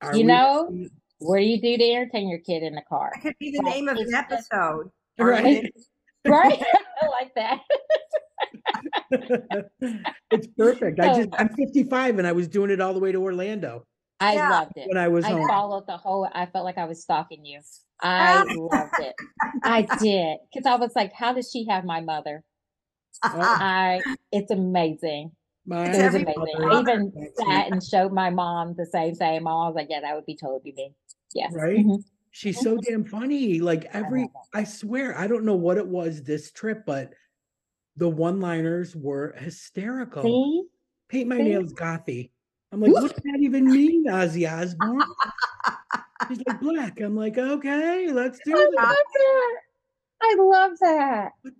Are 0.00 0.12
You 0.14 0.20
we- 0.20 0.24
know, 0.24 0.70
what 1.18 1.38
do 1.38 1.42
you 1.44 1.60
do 1.60 1.76
to 1.76 1.84
entertain 1.92 2.28
your 2.30 2.38
kid 2.38 2.62
in 2.62 2.74
the 2.74 2.82
car 2.88 3.10
That 3.14 3.22
could 3.22 3.34
be 3.38 3.50
the 3.50 3.60
Well, 3.62 3.72
name 3.74 3.88
of 3.88 3.96
an 3.98 4.08
it's- 4.08 4.24
episode. 4.50 4.90
Right. 5.18 5.70
right 6.26 6.62
i 7.02 7.06
like 7.06 7.34
that 7.34 7.60
it's 10.30 10.46
perfect. 10.56 11.00
I 11.00 11.14
just, 11.16 11.28
I'm 11.38 11.48
55 11.54 12.18
and 12.18 12.26
I 12.26 12.32
was 12.32 12.46
doing 12.48 12.70
it 12.70 12.80
all 12.80 12.92
the 12.92 13.00
way 13.00 13.12
to 13.12 13.18
Orlando 13.18 13.86
i 14.20 14.34
Yeah. 14.34 14.50
loved 14.50 14.72
it 14.76 14.86
when 14.88 14.98
I 14.98 15.08
was 15.08 15.24
I 15.24 15.30
home. 15.30 15.48
followed 15.48 15.86
the 15.86 15.96
whole. 15.96 16.28
I 16.34 16.44
felt 16.46 16.64
like 16.66 16.76
I 16.78 16.84
was 16.84 17.02
stalking 17.02 17.44
you. 17.44 17.60
I 18.02 18.44
loved 18.54 18.92
it. 18.98 19.14
I 19.62 19.82
did 19.98 20.38
because 20.52 20.66
I 20.66 20.76
was 20.76 20.92
like, 20.94 21.12
"How 21.14 21.32
does 21.32 21.50
she 21.50 21.66
have 21.70 21.84
my 21.86 22.00
mother?" 22.02 22.44
I. 23.22 24.00
It's 24.30 24.50
amazing. 24.50 25.32
It 25.70 26.04
was 26.04 26.14
amazing. 26.14 26.70
I 26.70 26.80
even 26.80 27.12
sat 27.36 27.70
and 27.70 27.82
showed 27.82 28.12
my 28.12 28.30
mom 28.30 28.74
the 28.76 28.86
same 28.86 29.14
thing. 29.14 29.42
My 29.42 29.50
mom 29.50 29.66
was 29.68 29.76
like, 29.76 29.88
"Yeah, 29.90 30.00
that 30.00 30.14
would 30.14 30.26
be 30.26 30.36
totally 30.36 30.72
me." 30.76 30.94
Yes. 31.34 31.52
Right? 31.52 31.86
Mhm. 31.86 32.02
She's 32.32 32.60
so 32.60 32.76
damn 32.78 33.04
funny. 33.04 33.60
Like 33.60 33.84
every 33.92 34.22
love 34.22 34.30
I 34.54 34.64
swear, 34.64 35.16
I 35.18 35.26
don't 35.26 35.44
know 35.44 35.56
what 35.56 35.78
it 35.78 35.86
was 35.86 36.22
this 36.22 36.52
trip, 36.52 36.84
but 36.86 37.12
the 37.96 38.08
one-liners 38.08 38.94
were 38.96 39.34
hysterical. 39.36 40.22
See, 40.22 40.64
Paint 41.08 41.28
my 41.28 41.36
See? 41.38 41.42
nails 41.42 41.72
gothy. 41.74 42.30
I'm 42.72 42.80
like, 42.80 42.92
what 42.92 43.02
does 43.02 43.12
that 43.12 43.38
even 43.40 43.64
mean, 43.66 44.06
Ozzy 44.06 44.48
Osbourne? 44.50 45.02
She's 46.28 46.40
like 46.46 46.60
black. 46.60 47.00
I'm 47.00 47.16
like, 47.16 47.36
okay, 47.36 48.12
let's 48.12 48.38
do 48.44 48.52
I 48.56 48.70
that. 48.76 48.82
love 48.82 48.96
that. 49.14 49.56
I 50.22 50.36
love 50.38 50.78
that. 50.80 51.30
What? 51.42 51.54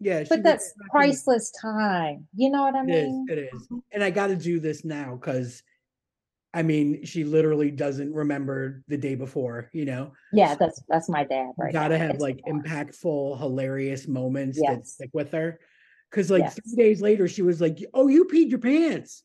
Yeah, 0.00 0.22
she 0.22 0.28
But 0.30 0.42
that's 0.44 0.72
priceless 0.90 1.50
time. 1.60 2.28
You 2.34 2.50
know 2.50 2.62
what 2.62 2.74
I 2.74 2.82
It 2.82 2.90
is. 2.90 3.04
mean? 3.04 3.26
It 3.28 3.38
is. 3.38 3.68
And 3.92 4.04
I 4.04 4.10
got 4.10 4.28
to 4.28 4.36
do 4.36 4.60
this 4.60 4.84
now 4.84 5.16
because, 5.16 5.62
I 6.54 6.62
mean, 6.62 7.04
she 7.04 7.24
literally 7.24 7.70
doesn't 7.70 8.12
remember 8.12 8.82
the 8.88 8.96
day 8.96 9.14
before. 9.16 9.70
You 9.72 9.84
know, 9.86 10.12
Yeah, 10.32 10.54
that's 10.54 10.82
that's 10.88 11.08
my 11.08 11.24
dad 11.24 11.52
right 11.58 11.72
got 11.72 11.88
to 11.88 11.98
now. 11.98 12.06
have 12.06 12.14
It's 12.14 12.22
like 12.22 12.42
impactful, 12.46 13.38
hilarious 13.38 14.06
moments 14.06 14.60
that 14.60 14.86
stick 14.86 15.10
with 15.12 15.32
her. 15.32 15.58
Because 16.10 16.30
like 16.30 16.42
Yes. 16.44 16.54
three 16.54 16.76
days 16.76 17.00
later, 17.00 17.26
she 17.28 17.42
was 17.42 17.60
like, 17.60 17.78
"Oh, 17.92 18.08
you 18.08 18.24
peed 18.24 18.50
your 18.50 18.60
pants," 18.60 19.24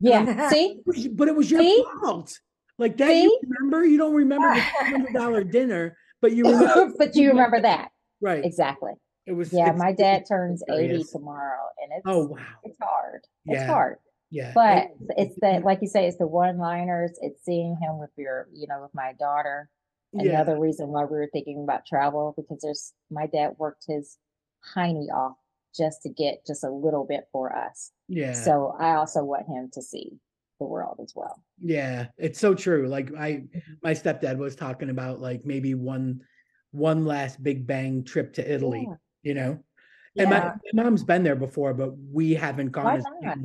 Yeah. 0.00 0.50
See, 0.50 0.80
but 1.12 1.28
it 1.28 1.34
was 1.36 1.50
your 1.50 1.62
See? 1.62 1.84
fault. 2.02 2.38
Like 2.78 2.96
that, 2.98 3.16
you 3.16 3.40
remember? 3.42 3.84
You 3.84 3.98
don't 3.98 4.14
remember 4.14 4.54
the 4.54 4.60
hundred 4.86 5.14
dollar 5.14 5.44
dinner, 5.58 5.96
but 6.20 6.32
you 6.32 6.44
remember. 6.44 6.92
but 6.98 7.14
you 7.14 7.28
remember 7.28 7.60
that 7.62 7.90
right? 8.20 8.44
exactly. 8.44 8.92
It 9.28 9.32
was. 9.36 9.52
Yeah, 9.52 9.72
my 9.72 9.92
dad 9.92 10.24
turns 10.26 10.62
80 10.68 11.04
tomorrow 11.04 11.66
and 11.82 11.92
it's 11.92 12.02
Oh 12.06 12.24
wow! 12.28 12.38
it's 12.64 12.78
hard. 12.80 13.20
It's 13.46 13.60
Yeah. 13.60 13.66
hard. 13.66 13.98
Yeah, 14.30 14.52
But 14.54 14.84
it- 14.84 15.14
it's 15.18 15.34
the 15.40 15.60
like 15.64 15.80
you 15.82 15.88
say, 15.88 16.06
it's 16.08 16.16
the 16.18 16.26
one 16.26 16.56
liners, 16.58 17.18
it's 17.20 17.44
seeing 17.44 17.76
him 17.76 17.98
with 17.98 18.10
your, 18.16 18.48
you 18.52 18.66
know, 18.66 18.80
with 18.82 18.94
my 18.94 19.12
daughter. 19.18 19.70
yeah, 20.12 20.22
Another 20.32 20.58
reason 20.58 20.88
why 20.88 21.04
we 21.04 21.16
were 21.18 21.28
thinking 21.32 21.62
about 21.62 21.84
travel 21.86 22.32
because 22.36 22.60
there's 22.62 22.94
my 23.10 23.26
dad 23.26 23.54
worked 23.58 23.84
his 23.86 24.16
hiney 24.74 25.08
off 25.12 25.36
just 25.76 26.02
to 26.02 26.08
get 26.08 26.46
just 26.46 26.64
a 26.64 26.70
little 26.70 27.04
bit 27.04 27.28
for 27.32 27.54
us. 27.54 27.92
yeah. 28.08 28.32
So 28.32 28.74
I 28.78 28.94
also 28.94 29.22
want 29.24 29.46
him 29.46 29.68
to 29.74 29.82
see 29.82 30.18
the 30.58 30.66
world 30.66 30.98
as 31.02 31.12
well. 31.14 31.42
Yeah, 31.60 32.08
it's 32.16 32.38
so 32.40 32.54
true. 32.54 32.88
Like 32.88 33.14
I 33.14 33.44
Mhm. 33.54 33.62
my 33.82 33.92
stepdad 33.92 34.38
was 34.38 34.56
talking 34.56 34.88
about 34.90 35.20
like 35.20 35.44
maybe 35.44 35.74
one 35.74 36.22
one 36.72 37.06
last 37.06 37.42
big 37.42 37.66
bang 37.66 38.04
trip 38.04 38.34
to 38.34 38.42
Italy, 38.54 38.86
Yeah. 38.88 38.96
You 39.28 39.34
know. 39.34 39.58
And 40.16 40.30
my, 40.30 40.52
my 40.72 40.82
mom's 40.84 41.04
been 41.04 41.22
there 41.22 41.36
before, 41.36 41.74
but 41.74 41.92
we 42.12 42.32
haven't 42.34 42.72
gone 42.72 42.86
Why 42.86 42.96
as 42.96 43.04
not? 43.22 43.38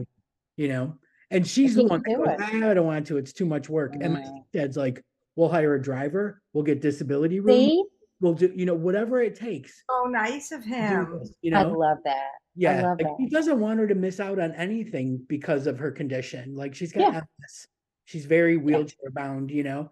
you 0.55 0.69
know. 0.69 0.97
And 1.29 1.45
she's 1.45 1.75
the 1.75 1.83
one 1.83 2.01
do 2.07 2.15
goes, 2.17 2.27
"Ah, 2.39 2.69
I 2.69 2.73
don't 2.73 2.85
want 2.87 3.05
to, 3.07 3.17
it's 3.17 3.33
too 3.33 3.45
much 3.45 3.67
work. 3.69 3.95
And 3.99 4.13
my 4.13 4.21
Mm. 4.21 4.43
dad's 4.53 4.77
like, 4.77 5.03
we'll 5.35 5.49
hire 5.49 5.75
a 5.75 5.81
driver, 5.81 6.41
we'll 6.53 6.63
get 6.63 6.79
disability 6.81 7.39
room. 7.39 7.55
See? 7.67 7.83
we'll 8.21 8.33
do, 8.33 8.51
you 8.55 8.65
know, 8.65 8.73
whatever 8.75 9.21
it 9.21 9.35
takes. 9.35 9.83
Oh, 9.89 10.07
nice 10.09 10.51
of 10.53 10.63
him. 10.63 11.19
this, 11.19 11.33
You 11.41 11.53
I 11.55 11.63
know, 11.63 11.71
love 11.73 11.97
that. 12.05 12.29
yeah, 12.55 12.81
love 12.81 12.97
like, 12.99 13.07
that. 13.07 13.15
he 13.19 13.27
doesn't 13.27 13.59
want 13.59 13.79
her 13.79 13.87
to 13.87 13.95
miss 13.95 14.19
out 14.21 14.39
on 14.39 14.53
anything 14.53 15.21
because 15.27 15.67
of 15.67 15.77
her 15.79 15.91
condition. 15.91 16.55
Like 16.55 16.73
she's 16.73 16.93
got 16.93 17.01
Yeah. 17.01 17.19
MS. 17.41 17.67
She's 18.05 18.25
very 18.25 18.55
wheelchair 18.57 19.11
bound, 19.11 19.51
you 19.51 19.63
know, 19.63 19.91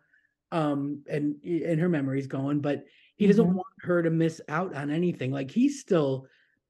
um, 0.51 1.03
and 1.10 1.36
and 1.43 1.79
her 1.81 1.89
memory's 1.89 2.27
going, 2.27 2.60
but 2.62 2.86
he 3.21 3.27
doesn't 3.27 3.49
Mhm. 3.51 3.53
want 3.53 3.67
her 3.81 4.01
to 4.01 4.09
miss 4.09 4.41
out 4.49 4.73
on 4.73 4.89
anything. 4.89 5.31
Like 5.31 5.51
he's 5.51 5.79
still, 5.79 6.25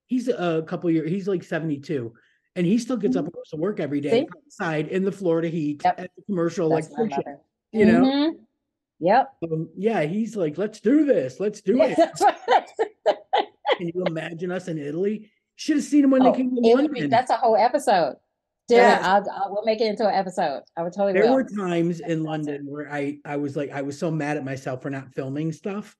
he's 0.07 0.27
a 0.27 0.63
couple 0.67 0.89
years, 0.91 1.09
he's 1.09 1.25
like 1.27 1.43
seventy 1.43 1.79
two, 1.79 2.13
and 2.57 2.65
he 2.67 2.77
still 2.77 2.97
gets 2.97 3.15
up 3.15 3.23
and 3.23 3.33
goes 3.33 3.47
to 3.51 3.55
work 3.55 3.79
every 3.79 4.01
day 4.01 4.23
Mm-hmm. 4.23 4.33
See? 4.33 4.45
outside 4.65 4.87
in 4.89 5.05
the 5.05 5.11
Florida 5.13 5.47
heat 5.47 5.81
Yep. 5.85 5.99
at 5.99 6.11
the 6.15 6.21
commercial 6.23 6.67
That's 6.69 6.87
electrician. 6.89 7.37
You 7.71 7.85
know, 7.85 8.01
Mhm. 8.03 8.31
Yep. 8.99 9.33
Um, 9.49 9.69
yeah, 9.77 10.01
he's 10.01 10.35
like, 10.35 10.57
let's 10.57 10.81
do 10.81 11.05
this, 11.05 11.39
let's 11.39 11.61
do 11.61 11.81
it. 11.81 11.97
Can 13.77 13.87
you 13.93 14.03
imagine 14.07 14.51
us 14.51 14.67
in 14.67 14.77
Italy? 14.77 15.31
Should 15.55 15.77
have 15.77 15.85
seen 15.85 16.03
him 16.03 16.11
when 16.11 16.21
Oh, 16.21 16.31
they 16.31 16.37
came 16.37 16.49
to 16.49 16.55
would 16.55 16.63
be- 16.63 16.75
London. 16.75 17.09
that's 17.09 17.31
a 17.31 17.37
whole 17.37 17.55
episode. 17.55 18.17
Yeah, 18.67 18.77
Yes. 18.77 19.05
I'll, 19.05 19.29
I'll, 19.31 19.51
we'll 19.53 19.63
make 19.65 19.81
it 19.81 19.87
into 19.87 20.07
an 20.07 20.13
episode. 20.13 20.61
I 20.77 20.83
would 20.83 20.93
totally 20.93 21.13
there 21.13 21.23
will. 21.23 21.35
were 21.35 21.43
times 21.43 21.99
in 22.01 22.23
London 22.23 22.65
where 22.65 22.91
I 22.91 23.19
I 23.25 23.37
was 23.37 23.55
like 23.57 23.71
I 23.71 23.81
was 23.81 23.97
so 23.97 24.11
mad 24.11 24.37
at 24.37 24.45
myself 24.45 24.81
for 24.81 24.89
not 24.89 25.13
filming 25.13 25.51
stuff 25.51 25.95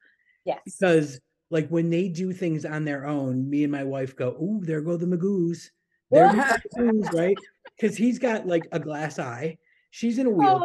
yes. 0.46 0.60
because 0.66 1.20
like 1.50 1.68
when 1.70 1.90
they 1.90 2.08
do 2.08 2.32
things 2.32 2.66
on 2.66 2.86
their 2.86 3.06
own, 3.06 3.50
me 3.50 3.64
and 3.64 3.72
my 3.72 3.84
wife 3.84 4.16
go, 4.16 4.30
"Ooh, 4.42 4.62
there 4.64 4.82
go 4.82 4.98
the 4.98 5.06
Magoos." 5.06 5.70
There 6.10 6.28
go 6.28 6.34
the 6.34 6.70
Magoos, 6.78 7.14
right? 7.14 7.38
Because 7.76 7.98
he's 7.98 8.20
got 8.20 8.48
like 8.48 8.68
a 8.72 8.80
glass 8.80 9.20
eye. 9.20 9.58
She's 9.92 10.18
in 10.18 10.28
a 10.28 10.30
wheel, 10.30 10.60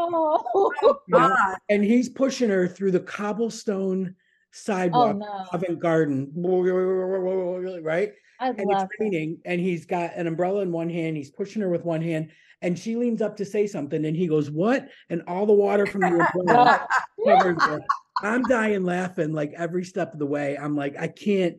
Oh, 0.55 0.73
you 0.83 1.19
know, 1.19 1.37
and 1.69 1.83
he's 1.83 2.09
pushing 2.09 2.49
her 2.49 2.69
through 2.69 2.93
the 2.93 3.01
cobblestone 3.01 4.15
oh 4.15 4.15
sidewalk, 4.53 5.17
no. 5.17 5.45
Covent 5.51 5.81
Garden, 5.81 6.33
right? 7.83 8.13
I 8.39 8.49
and 8.49 8.71
it's 8.71 8.85
raining 9.01 9.39
and 9.45 9.61
he's 9.61 9.87
got 9.87 10.15
an 10.15 10.27
umbrella 10.27 10.61
in 10.61 10.71
one 10.71 10.91
hand 10.91 11.17
he's 11.17 11.31
pushing 11.31 11.63
her 11.63 11.71
with 11.71 11.85
one 11.85 12.03
hand 12.03 12.31
and 12.63 12.79
she 12.79 12.97
leans 12.97 13.21
up 13.23 13.37
to 13.37 13.45
say 13.45 13.67
something 13.67 14.05
and 14.05 14.17
he 14.17 14.27
goes 14.27 14.51
what 14.51 14.89
and 15.11 15.23
all 15.27 15.47
the 15.47 15.53
water 15.53 15.87
from 15.87 16.01
that. 16.03 16.87
covers 17.27 17.63
her. 17.63 17.81
i'm 18.23 18.43
dying 18.45 18.83
laughing 18.85 19.33
like 19.33 19.53
every 19.57 19.85
step 19.85 20.13
of 20.13 20.19
the 20.19 20.27
way 20.27 20.57
i'm 20.57 20.75
like 20.77 20.97
i 20.99 21.09
can't 21.09 21.57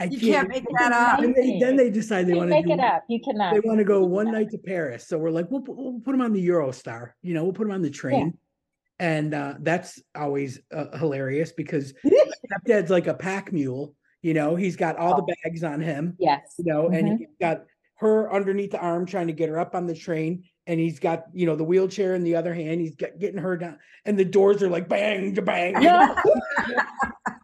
i 0.00 0.04
You 0.04 0.18
can't, 0.18 0.32
can't 0.32 0.48
make 0.48 0.64
that 0.78 0.92
up. 0.92 1.20
and 1.20 1.34
they, 1.34 1.58
then 1.60 1.76
they 1.76 1.90
decide 1.90 2.26
they 2.26 2.34
want 2.34 2.48
to 2.50 2.56
make 2.56 2.66
do 2.66 2.72
it 2.72 2.80
up. 2.80 3.02
You 3.08 3.20
cannot. 3.20 3.52
they 3.54 3.60
want 3.60 3.78
to 3.78 3.84
go 3.84 4.04
one 4.04 4.32
night 4.32 4.50
to 4.50 4.58
paris 4.58 5.06
so 5.06 5.18
we're 5.18 5.30
like 5.30 5.50
we'll, 5.50 5.60
put- 5.60 5.76
we'll 5.76 6.00
put 6.00 6.14
him 6.14 6.20
on 6.22 6.32
the 6.32 6.46
eurostar 6.48 7.10
you 7.22 7.34
know 7.34 7.44
we'll 7.44 7.52
put 7.52 7.64
them 7.64 7.72
on 7.72 7.82
the 7.82 7.90
train 7.90 8.36
and 8.98 9.34
uh, 9.34 9.54
that's 9.60 10.00
always 10.14 10.60
uh, 10.74 10.96
hilarious 10.98 11.52
because 11.52 11.92
stepdad's 12.66 12.90
like 12.90 13.06
a 13.06 13.14
pack 13.14 13.52
mule 13.52 13.94
you 14.22 14.34
know 14.34 14.54
he's 14.56 14.76
got 14.76 14.96
all 14.96 15.16
the 15.16 15.34
bags 15.44 15.62
on 15.64 15.80
him 15.80 16.14
Yes. 16.18 16.54
you 16.58 16.64
know, 16.64 16.88
Mhm. 16.88 16.98
and 16.98 17.18
he's 17.18 17.28
got 17.40 17.64
her 18.02 18.32
underneath 18.32 18.72
the 18.72 18.78
arm 18.80 19.06
trying 19.06 19.28
to 19.28 19.32
get 19.32 19.48
her 19.48 19.58
up 19.58 19.74
on 19.74 19.86
the 19.86 19.94
train, 19.94 20.44
and 20.66 20.78
he's 20.78 20.98
got 20.98 21.24
you 21.32 21.46
know 21.46 21.56
the 21.56 21.64
wheelchair 21.64 22.14
in 22.14 22.22
the 22.22 22.36
other 22.36 22.52
hand. 22.52 22.80
He's 22.80 22.94
got, 22.96 23.18
getting 23.18 23.40
her 23.40 23.56
down, 23.56 23.78
and 24.04 24.18
the 24.18 24.24
doors 24.24 24.62
are 24.62 24.68
like 24.68 24.88
bang, 24.88 25.32
bang, 25.34 25.74
No. 25.80 26.14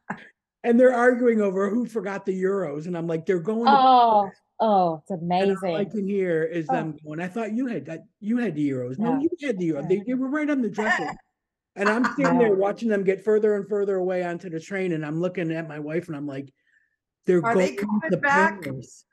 and 0.64 0.78
they're 0.78 0.94
arguing 0.94 1.40
over 1.40 1.70
who 1.70 1.86
forgot 1.86 2.26
the 2.26 2.42
euros, 2.42 2.86
and 2.86 2.96
I'm 2.96 3.06
like, 3.06 3.24
they're 3.26 3.40
going. 3.40 3.64
to 3.64 3.70
Oh, 3.72 4.30
oh, 4.60 5.02
it's 5.02 5.10
amazing 5.10 5.56
all 5.64 5.76
I 5.76 5.84
can 5.84 6.06
hear 6.06 6.42
is 6.44 6.66
Oh. 6.68 6.74
them 6.74 6.96
going. 7.04 7.20
I 7.20 7.28
thought 7.28 7.52
you 7.52 7.66
had 7.66 7.86
that. 7.86 8.04
You 8.20 8.36
had 8.38 8.54
the 8.54 8.68
euros. 8.68 8.98
No, 8.98 9.14
No. 9.14 9.20
you 9.22 9.30
had 9.46 9.58
the 9.58 9.66
euro. 9.66 9.82
They, 9.88 10.02
they 10.06 10.14
were 10.14 10.28
right 10.28 10.50
on 10.50 10.62
the 10.62 10.70
dresser. 10.70 11.06
And 11.76 11.88
I'm 11.88 12.04
sitting 12.16 12.38
there 12.38 12.56
watching 12.56 12.88
them 12.88 13.04
get 13.04 13.22
further 13.22 13.54
and 13.54 13.68
further 13.68 13.94
away 13.94 14.24
onto 14.24 14.50
the 14.50 14.58
train, 14.58 14.90
and 14.94 15.06
I'm 15.06 15.20
looking 15.20 15.52
at 15.52 15.68
my 15.68 15.78
wife, 15.78 16.08
and 16.08 16.16
I'm 16.16 16.26
like, 16.26 16.52
they're 17.24 17.44
Are 17.44 17.54
they 17.54 17.76
going 17.76 17.86
coming 18.00 18.10
to 18.10 18.16
back? 18.16 18.62
Paris. 18.62 19.04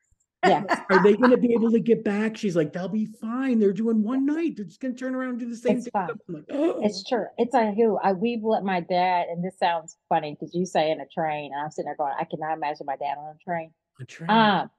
Yes. 0.46 0.80
Are 0.90 1.04
they 1.04 1.16
going 1.16 1.32
to 1.32 1.38
be 1.38 1.54
able 1.54 1.72
to 1.72 1.80
get 1.80 2.04
back? 2.04 2.38
She's 2.38 2.56
like, 2.56 2.74
they'll 2.74 2.88
be 2.88 3.06
fine. 3.06 3.60
They're 3.60 3.74
doing 3.74 4.04
one 4.04 4.26
night. 4.26 4.56
They're 4.56 4.66
just 4.66 4.80
going 4.80 4.96
to 4.96 5.00
turn 5.00 5.16
around 5.16 5.30
and 5.30 5.40
do 5.40 5.50
the 5.50 5.56
same 5.56 5.78
It's 5.78 5.90
thing. 5.90 6.16
Like, 6.28 6.44
oh, 6.52 6.82
It's 6.84 7.04
true. 7.04 7.26
It's 7.38 7.54
like 7.54 7.76
who 7.76 7.98
I 7.98 8.14
we've 8.14 8.44
let 8.44 8.64
my 8.64 8.82
dad, 8.82 9.28
and 9.30 9.44
this 9.44 9.58
sounds 9.58 9.98
funny 10.10 10.36
because 10.40 10.54
you 10.54 10.66
say 10.66 10.92
in 10.92 11.02
a 11.02 11.08
train, 11.08 11.52
and 11.54 11.62
I'm 11.62 11.72
sitting 11.72 11.88
there 11.88 11.96
going, 11.96 12.14
I 12.20 12.26
cannot 12.26 12.54
imagine 12.54 12.86
my 12.86 12.96
dad 12.98 13.18
on 13.18 13.36
a 13.36 13.44
train. 13.44 13.72
a 14.00 14.06
train. 14.06 14.30
Um, 14.30 14.70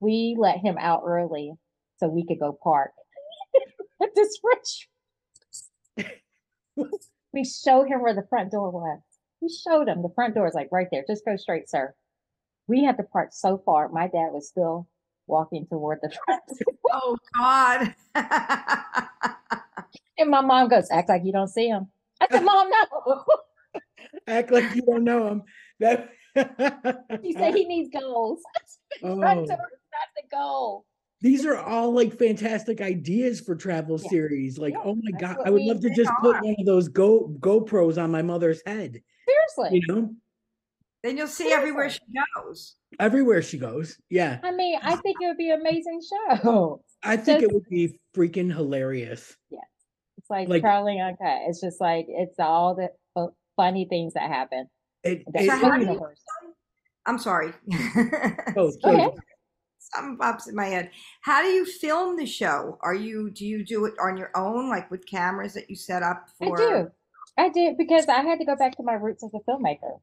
we 0.00 0.36
let 0.38 0.58
him 0.58 0.76
out 0.78 1.02
early 1.06 1.52
so 1.98 2.08
we 2.08 2.26
could 2.26 2.40
go 2.40 2.58
park 2.62 2.90
at 4.02 4.14
this 4.14 4.38
rich. 4.42 4.88
we 7.32 7.44
showed 7.44 7.86
him 7.86 8.02
where 8.02 8.14
the 8.14 8.26
front 8.28 8.50
door 8.50 8.70
was. 8.70 9.00
We 9.40 9.48
showed 9.48 9.88
him 9.88 10.02
the 10.02 10.12
front 10.14 10.34
door 10.34 10.46
is 10.46 10.54
like 10.54 10.68
right 10.72 10.88
there. 10.90 11.04
Just 11.06 11.24
go 11.24 11.36
straight, 11.36 11.68
sir. 11.68 11.94
We 12.68 12.84
had 12.84 12.96
to 12.98 13.02
park 13.02 13.30
so 13.32 13.58
far. 13.64 13.88
My 13.88 14.06
dad 14.06 14.30
was 14.32 14.48
still 14.48 14.88
walking 15.26 15.66
toward 15.66 15.98
the 16.02 16.10
front. 16.24 16.42
Oh 16.94 17.16
God. 17.38 17.94
And 20.18 20.30
my 20.30 20.42
mom 20.42 20.68
goes, 20.68 20.88
act 20.90 21.08
like 21.08 21.22
you 21.24 21.32
don't 21.32 21.48
see 21.48 21.68
him. 21.68 21.88
I 22.20 22.26
said, 22.30 22.44
Mom, 22.44 22.68
no. 22.68 23.24
Act 24.26 24.50
like 24.50 24.74
you 24.74 24.82
don't 24.82 25.04
know 25.04 25.26
him. 25.28 25.42
That. 25.80 26.10
She 27.24 27.32
said 27.32 27.54
he 27.54 27.64
needs 27.64 27.88
goals. 27.98 28.40
front 29.00 29.40
Oh. 29.40 29.46
door 29.46 29.56
not 29.56 30.08
the 30.16 30.22
goal. 30.30 30.84
These 31.22 31.46
are 31.46 31.56
all 31.56 31.92
like 31.92 32.18
fantastic 32.18 32.80
ideas 32.82 33.40
for 33.40 33.54
travel 33.56 33.98
Yeah. 34.02 34.08
series. 34.10 34.58
Like, 34.58 34.74
Yeah, 34.74 34.82
oh 34.84 34.96
my 35.02 35.12
god, 35.12 35.38
I 35.44 35.50
would 35.50 35.62
love 35.62 35.80
to 35.80 35.90
just 35.90 36.10
put 36.20 36.40
one 36.42 36.54
of 36.58 36.66
those 36.66 36.88
Go 36.88 37.34
GoPros 37.40 38.00
on 38.00 38.10
my 38.10 38.22
mother's 38.22 38.60
head. 38.66 39.00
Seriously. 39.26 39.78
You 39.80 39.86
know, 39.94 40.14
then 41.02 41.16
you'll 41.16 41.26
see 41.26 41.52
everywhere 41.52 41.90
she 41.90 42.00
goes. 42.36 42.76
everywhere 43.00 43.42
she 43.42 43.58
goes. 43.58 43.96
Yeah, 44.10 44.38
I 44.42 44.52
mean, 44.52 44.78
I 44.82 44.96
think 44.96 45.16
it 45.20 45.26
would 45.26 45.36
be 45.36 45.50
an 45.50 45.60
amazing 45.60 46.00
show. 46.08 46.82
I 47.02 47.16
think 47.16 47.42
it 47.42 47.52
would 47.52 47.68
be 47.68 47.98
freaking 48.16 48.52
hilarious. 48.52 49.36
Yeah. 49.50 49.58
It's 50.18 50.30
like, 50.30 50.48
Like- 50.48 50.62
traveling 50.62 51.00
on 51.00 51.16
cut. 51.16 51.48
It's 51.48 51.60
just 51.60 51.80
like 51.80 52.06
it's 52.08 52.38
all 52.38 52.74
the 52.76 52.90
fu- 53.14 53.34
funny 53.56 53.86
things 53.88 54.14
that 54.14 54.28
happen. 54.30 54.68
It, 55.02 55.24
That's 55.32 55.46
it- 55.46 55.50
So 55.50 55.70
the 55.70 55.92
you- 55.92 56.06
I'm 57.06 57.18
sorry. 57.18 57.52
oh, 57.74 58.52
Go 58.54 58.70
so- 58.80 59.14
Something 59.94 60.16
pops 60.16 60.46
in 60.48 60.54
my 60.54 60.66
head. 60.66 60.90
How 61.22 61.42
do 61.42 61.48
you 61.48 61.66
film 61.66 62.16
the 62.16 62.24
show? 62.24 62.78
Are 62.82 62.94
you 62.94 63.30
do 63.30 63.44
you 63.44 63.64
do 63.64 63.84
it 63.84 63.94
on 64.00 64.16
your 64.16 64.30
own, 64.36 64.70
like 64.70 64.90
with 64.90 65.04
cameras 65.06 65.52
that 65.54 65.68
you 65.68 65.76
set 65.76 66.02
up 66.02 66.28
for? 66.38 66.56
I 66.56 66.64
do. 66.64 66.88
I 67.36 67.48
did 67.50 67.76
because 67.76 68.06
I 68.06 68.22
had 68.22 68.38
to 68.38 68.44
go 68.46 68.54
back 68.56 68.76
to 68.76 68.82
my 68.84 68.94
roots 68.94 69.24
as 69.24 69.30
a 69.34 69.40
filmmaker. 69.50 69.98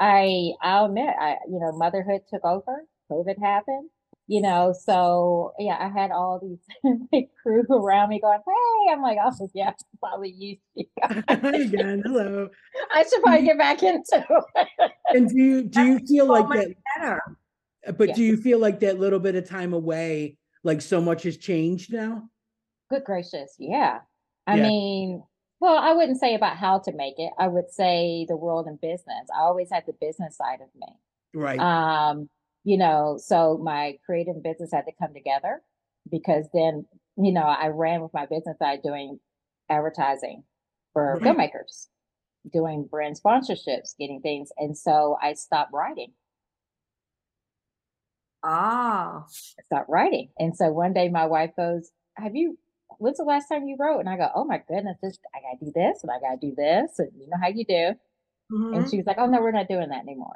I 0.00 0.52
I'll 0.62 0.86
admit, 0.86 1.14
I 1.20 1.36
you 1.48 1.60
know, 1.60 1.72
motherhood 1.72 2.22
took 2.30 2.44
over, 2.44 2.84
COVID 3.12 3.38
happened, 3.38 3.90
you 4.26 4.40
know, 4.40 4.72
so 4.72 5.52
yeah, 5.58 5.76
I 5.78 5.88
had 5.88 6.10
all 6.10 6.40
these 6.40 6.96
big 7.12 7.26
crew 7.42 7.64
around 7.70 8.08
me 8.08 8.20
going, 8.20 8.38
Hey, 8.46 8.92
I'm 8.92 9.02
like, 9.02 9.18
oh 9.22 9.48
yeah, 9.54 9.72
probably. 10.00 10.60
Hi 11.02 11.22
again. 11.56 12.02
Hello. 12.04 12.48
I 12.94 13.02
should 13.02 13.22
probably 13.22 13.44
get 13.44 13.58
back 13.58 13.82
into 13.82 14.24
it. 14.56 14.92
And 15.14 15.28
do 15.28 15.36
you 15.36 15.62
do 15.64 15.82
you 15.82 15.98
feel 16.06 16.26
so 16.26 16.32
like 16.32 16.48
that? 16.48 16.74
Better. 16.96 17.20
Uh, 17.86 17.92
but 17.92 18.08
Yeah. 18.08 18.14
do 18.14 18.22
you 18.22 18.36
feel 18.36 18.58
like 18.58 18.80
that 18.80 18.98
little 18.98 19.20
bit 19.20 19.34
of 19.34 19.48
time 19.48 19.74
away, 19.74 20.38
like 20.64 20.80
so 20.80 21.00
much 21.00 21.24
has 21.24 21.36
changed 21.36 21.92
now? 21.92 22.22
Good 22.88 23.04
gracious, 23.04 23.54
yeah. 23.58 23.98
I 24.46 24.56
Yeah. 24.56 24.68
mean, 24.68 25.22
well, 25.60 25.76
I 25.76 25.92
wouldn't 25.92 26.18
say 26.20 26.34
about 26.34 26.56
how 26.56 26.78
to 26.80 26.92
make 26.92 27.14
it. 27.18 27.32
I 27.38 27.48
would 27.48 27.70
say 27.70 28.24
the 28.28 28.36
world 28.36 28.66
and 28.66 28.80
business. 28.80 29.28
I 29.34 29.40
always 29.42 29.70
had 29.70 29.84
the 29.86 29.92
business 30.00 30.36
side 30.36 30.60
of 30.62 30.68
me. 30.74 30.86
Right. 31.32 31.60
um 31.60 32.28
you 32.64 32.76
know 32.76 33.16
so 33.22 33.56
my 33.62 33.96
creative 34.04 34.42
business 34.42 34.72
had 34.72 34.82
to 34.86 34.92
come 35.00 35.14
together 35.14 35.62
because 36.10 36.46
then 36.52 36.84
you 37.16 37.32
know 37.32 37.42
i 37.44 37.68
ran 37.68 38.02
with 38.02 38.12
my 38.12 38.26
business 38.26 38.58
side 38.58 38.80
doing 38.82 39.20
advertising 39.70 40.42
for 40.92 41.20
Right. 41.22 41.36
filmmakers 41.36 41.86
doing 42.52 42.84
brand 42.90 43.16
sponsorships 43.22 43.96
getting 43.98 44.20
things 44.20 44.50
and 44.58 44.76
so 44.76 45.16
i 45.22 45.32
stopped 45.34 45.72
writing 45.72 46.12
Ah. 48.42 49.24
I 49.58 49.62
stopped 49.66 49.88
writing 49.88 50.30
and 50.38 50.56
so 50.56 50.72
one 50.72 50.92
day 50.92 51.08
my 51.08 51.26
wife 51.26 51.52
goes 51.56 51.90
have 52.16 52.34
you 52.34 52.58
when's 53.00 53.16
the 53.18 53.24
last 53.24 53.48
time 53.48 53.66
you 53.66 53.76
wrote 53.78 53.98
and 54.00 54.08
i 54.08 54.16
go 54.16 54.28
oh 54.34 54.44
my 54.44 54.60
goodness 54.68 54.96
this 55.02 55.18
i 55.34 55.38
gotta 55.40 55.64
do 55.64 55.72
this 55.74 56.02
and 56.02 56.10
i 56.12 56.18
gotta 56.20 56.38
do 56.40 56.54
this 56.56 56.98
and 56.98 57.10
you 57.18 57.26
know 57.28 57.36
how 57.40 57.48
you 57.48 57.64
do 57.64 57.92
Mhm. 58.52 58.76
and 58.76 58.90
she 58.90 58.96
was 58.96 59.06
like 59.06 59.16
oh 59.18 59.26
no 59.26 59.40
we're 59.40 59.52
not 59.52 59.68
doing 59.68 59.88
that 59.90 60.00
anymore 60.02 60.34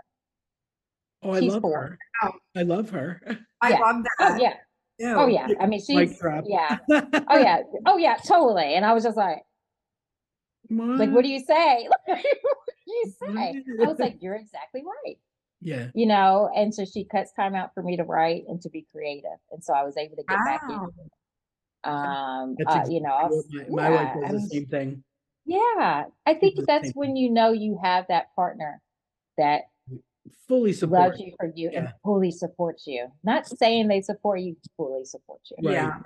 oh, 1.25 1.33
I 1.33 1.41
she's 1.41 1.53
love 1.53 1.63
four. 1.63 1.81
her. 1.81 1.99
Wow. 2.23 2.35
I 2.57 2.63
love 2.63 2.91
her. 2.91 3.21
I 3.61 3.71
yeah. 3.71 3.79
love 3.81 3.97
oh 4.21 4.29
that. 4.29 4.41
yeah 4.41 4.53
too. 5.01 5.15
oh 5.19 5.27
yeah 5.27 5.49
i 5.61 5.67
mean 5.67 5.81
she's 5.85 6.19
drop. 6.19 6.45
yeah 6.47 6.79
Oh 7.29 7.39
yeah. 7.39 7.63
Oh 7.87 7.97
yeah, 7.97 8.17
totally. 8.27 8.75
And 8.77 8.85
I 8.85 8.93
was 8.93 9.03
just 9.05 9.17
like, 9.17 9.43
like, 10.71 11.11
what 11.11 11.23
do 11.25 11.29
you 11.29 11.41
say? 11.41 11.89
what 12.07 12.23
do 12.87 12.93
you 12.93 13.13
say? 13.21 13.63
I 13.83 13.87
was 13.87 13.99
like, 13.99 14.19
you're 14.21 14.35
exactly 14.37 14.83
right. 14.83 15.17
yeah. 15.61 15.89
You 15.95 16.07
know, 16.07 16.51
and 16.57 16.73
so 16.75 16.85
she 16.85 17.05
cuts 17.05 17.33
time 17.33 17.55
out 17.55 17.75
for 17.75 17.83
me 17.83 17.97
to 17.97 18.05
write 18.05 18.45
and 18.49 18.61
to 18.63 18.71
be 18.71 18.87
creative. 18.93 19.39
And 19.51 19.63
so 19.65 19.73
I 19.75 19.83
was 19.85 19.97
able 19.97 20.17
to 20.17 20.23
get 20.29 20.39
back 20.45 20.63
in. 20.69 20.79
Wow. 21.85 22.43
Um, 22.45 22.51
uh, 22.51 22.55
exactly 22.63 22.95
you 22.95 23.01
know, 23.03 23.11
I 23.11 23.23
What 23.25 23.31
was- 23.31 23.47
My, 23.69 23.89
my 23.89 23.91
wife 23.91 24.13
yeah, 24.21 24.29
I 24.29 24.33
does 24.33 24.49
the 24.49 24.49
same 24.49 24.67
thing. 24.67 25.05
yeah, 25.45 26.05
I 26.27 26.35
think 26.35 26.59
that's 26.67 26.93
when 26.93 27.17
you 27.17 27.31
know 27.31 27.53
you 27.53 27.79
have 27.83 28.07
that 28.09 28.35
partner 28.35 28.81
that 29.37 29.63
fully 30.49 30.73
supports 30.73 31.09
loves 31.09 31.21
you 31.21 31.33
for 31.39 31.53
you 31.55 31.71
and 31.71 31.93
fully 32.03 32.31
supports 32.31 32.87
you. 32.87 33.09
Not 33.23 33.47
saying 33.47 33.89
they 33.89 34.01
support 34.01 34.41
you, 34.41 34.57
fully 34.77 35.05
support 35.05 35.41
you. 35.51 35.69
Right. 35.69 35.75
Yeah. 35.75 35.99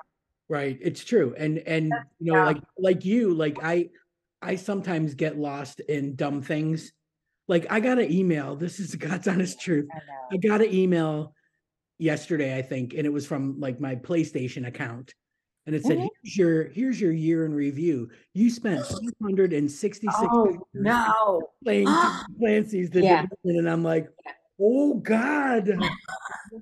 Right. 0.49 0.79
It's 0.81 1.05
true. 1.05 1.35
And 1.37 1.59
and 1.59 1.93
you 2.19 2.33
know, 2.33 2.39
yeah. 2.39 2.45
like 2.45 2.63
like 2.79 3.05
you, 3.05 3.35
like 3.35 3.59
I 3.63 3.91
I 4.41 4.57
sometimes 4.57 5.15
get 5.15 5.37
lost 5.37 5.81
in 5.81 6.17
dumb 6.17 6.43
things. 6.43 6.93
Like 7.49 7.67
I 7.71 7.81
got 7.81 7.99
an 7.99 8.11
email. 8.11 8.57
This 8.57 8.81
is 8.81 8.95
God's 8.95 9.29
honest 9.29 9.61
truth. 9.61 9.89
I. 9.93 10.35
I 10.35 10.37
got 10.39 10.61
an 10.63 10.73
email 10.73 11.35
yesterday, 11.99 12.57
I 12.57 12.63
think, 12.63 12.95
and 12.95 13.05
it 13.07 13.13
was 13.13 13.27
from 13.27 13.61
like 13.61 13.81
my 13.81 13.97
PlayStation 13.97 14.67
account. 14.67 15.15
And 15.69 15.77
it 15.77 15.85
said, 15.85 15.99
Mhm. 15.99 16.09
here's 16.23 16.37
your 16.39 16.65
here's 16.69 16.99
your 16.99 17.13
year 17.13 17.45
in 17.45 17.53
review. 17.53 18.09
You 18.33 18.49
spent 18.49 18.81
566 19.21 20.15
Oh 20.19 20.59
no. 20.73 21.43
playing 21.63 21.85
Tom 21.87 22.25
Clancy's 22.39 22.89
The 22.89 23.03
Yeah. 23.03 23.27
Division. 23.45 23.59
And 23.67 23.69
I'm 23.69 23.85
like, 23.85 24.09
oh 24.59 24.95
God. 24.95 25.69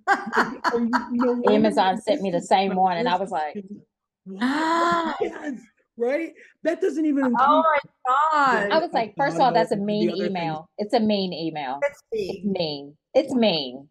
Like, 0.08 0.72
you- 0.74 0.90
you 1.12 1.20
know, 1.22 1.42
Amazon 1.54 1.96
the 1.96 2.02
sent 2.02 2.20
me 2.20 2.32
the 2.32 2.40
same 2.40 2.70
my 2.70 2.74
one, 2.74 2.96
and 2.96 3.08
I 3.08 3.16
was 3.16 3.30
like, 3.30 3.54
PlayStation- 3.54 3.80
What? 4.24 5.16
Yes, 5.20 5.60
right? 5.96 6.34
That 6.64 6.80
doesn't 6.80 7.06
even 7.06 7.26
Oh 7.38 7.62
my 7.62 7.78
God. 8.08 8.72
I 8.72 8.78
was 8.78 8.90
like, 8.92 9.14
first 9.16 9.36
of 9.36 9.40
all, 9.42 9.52
that's 9.52 9.70
a 9.70 9.76
the 9.76 9.82
mean 9.82 10.08
other 10.10 10.16
things. 10.18 10.30
email. 10.30 10.68
It's 10.78 10.94
a 10.94 11.00
mean 11.00 11.32
email. 11.32 11.78
Let's 11.80 12.02
It's 12.10 12.32
see. 12.32 12.42
mean. 12.44 12.96
It's 13.14 13.32
mean. 13.32 13.88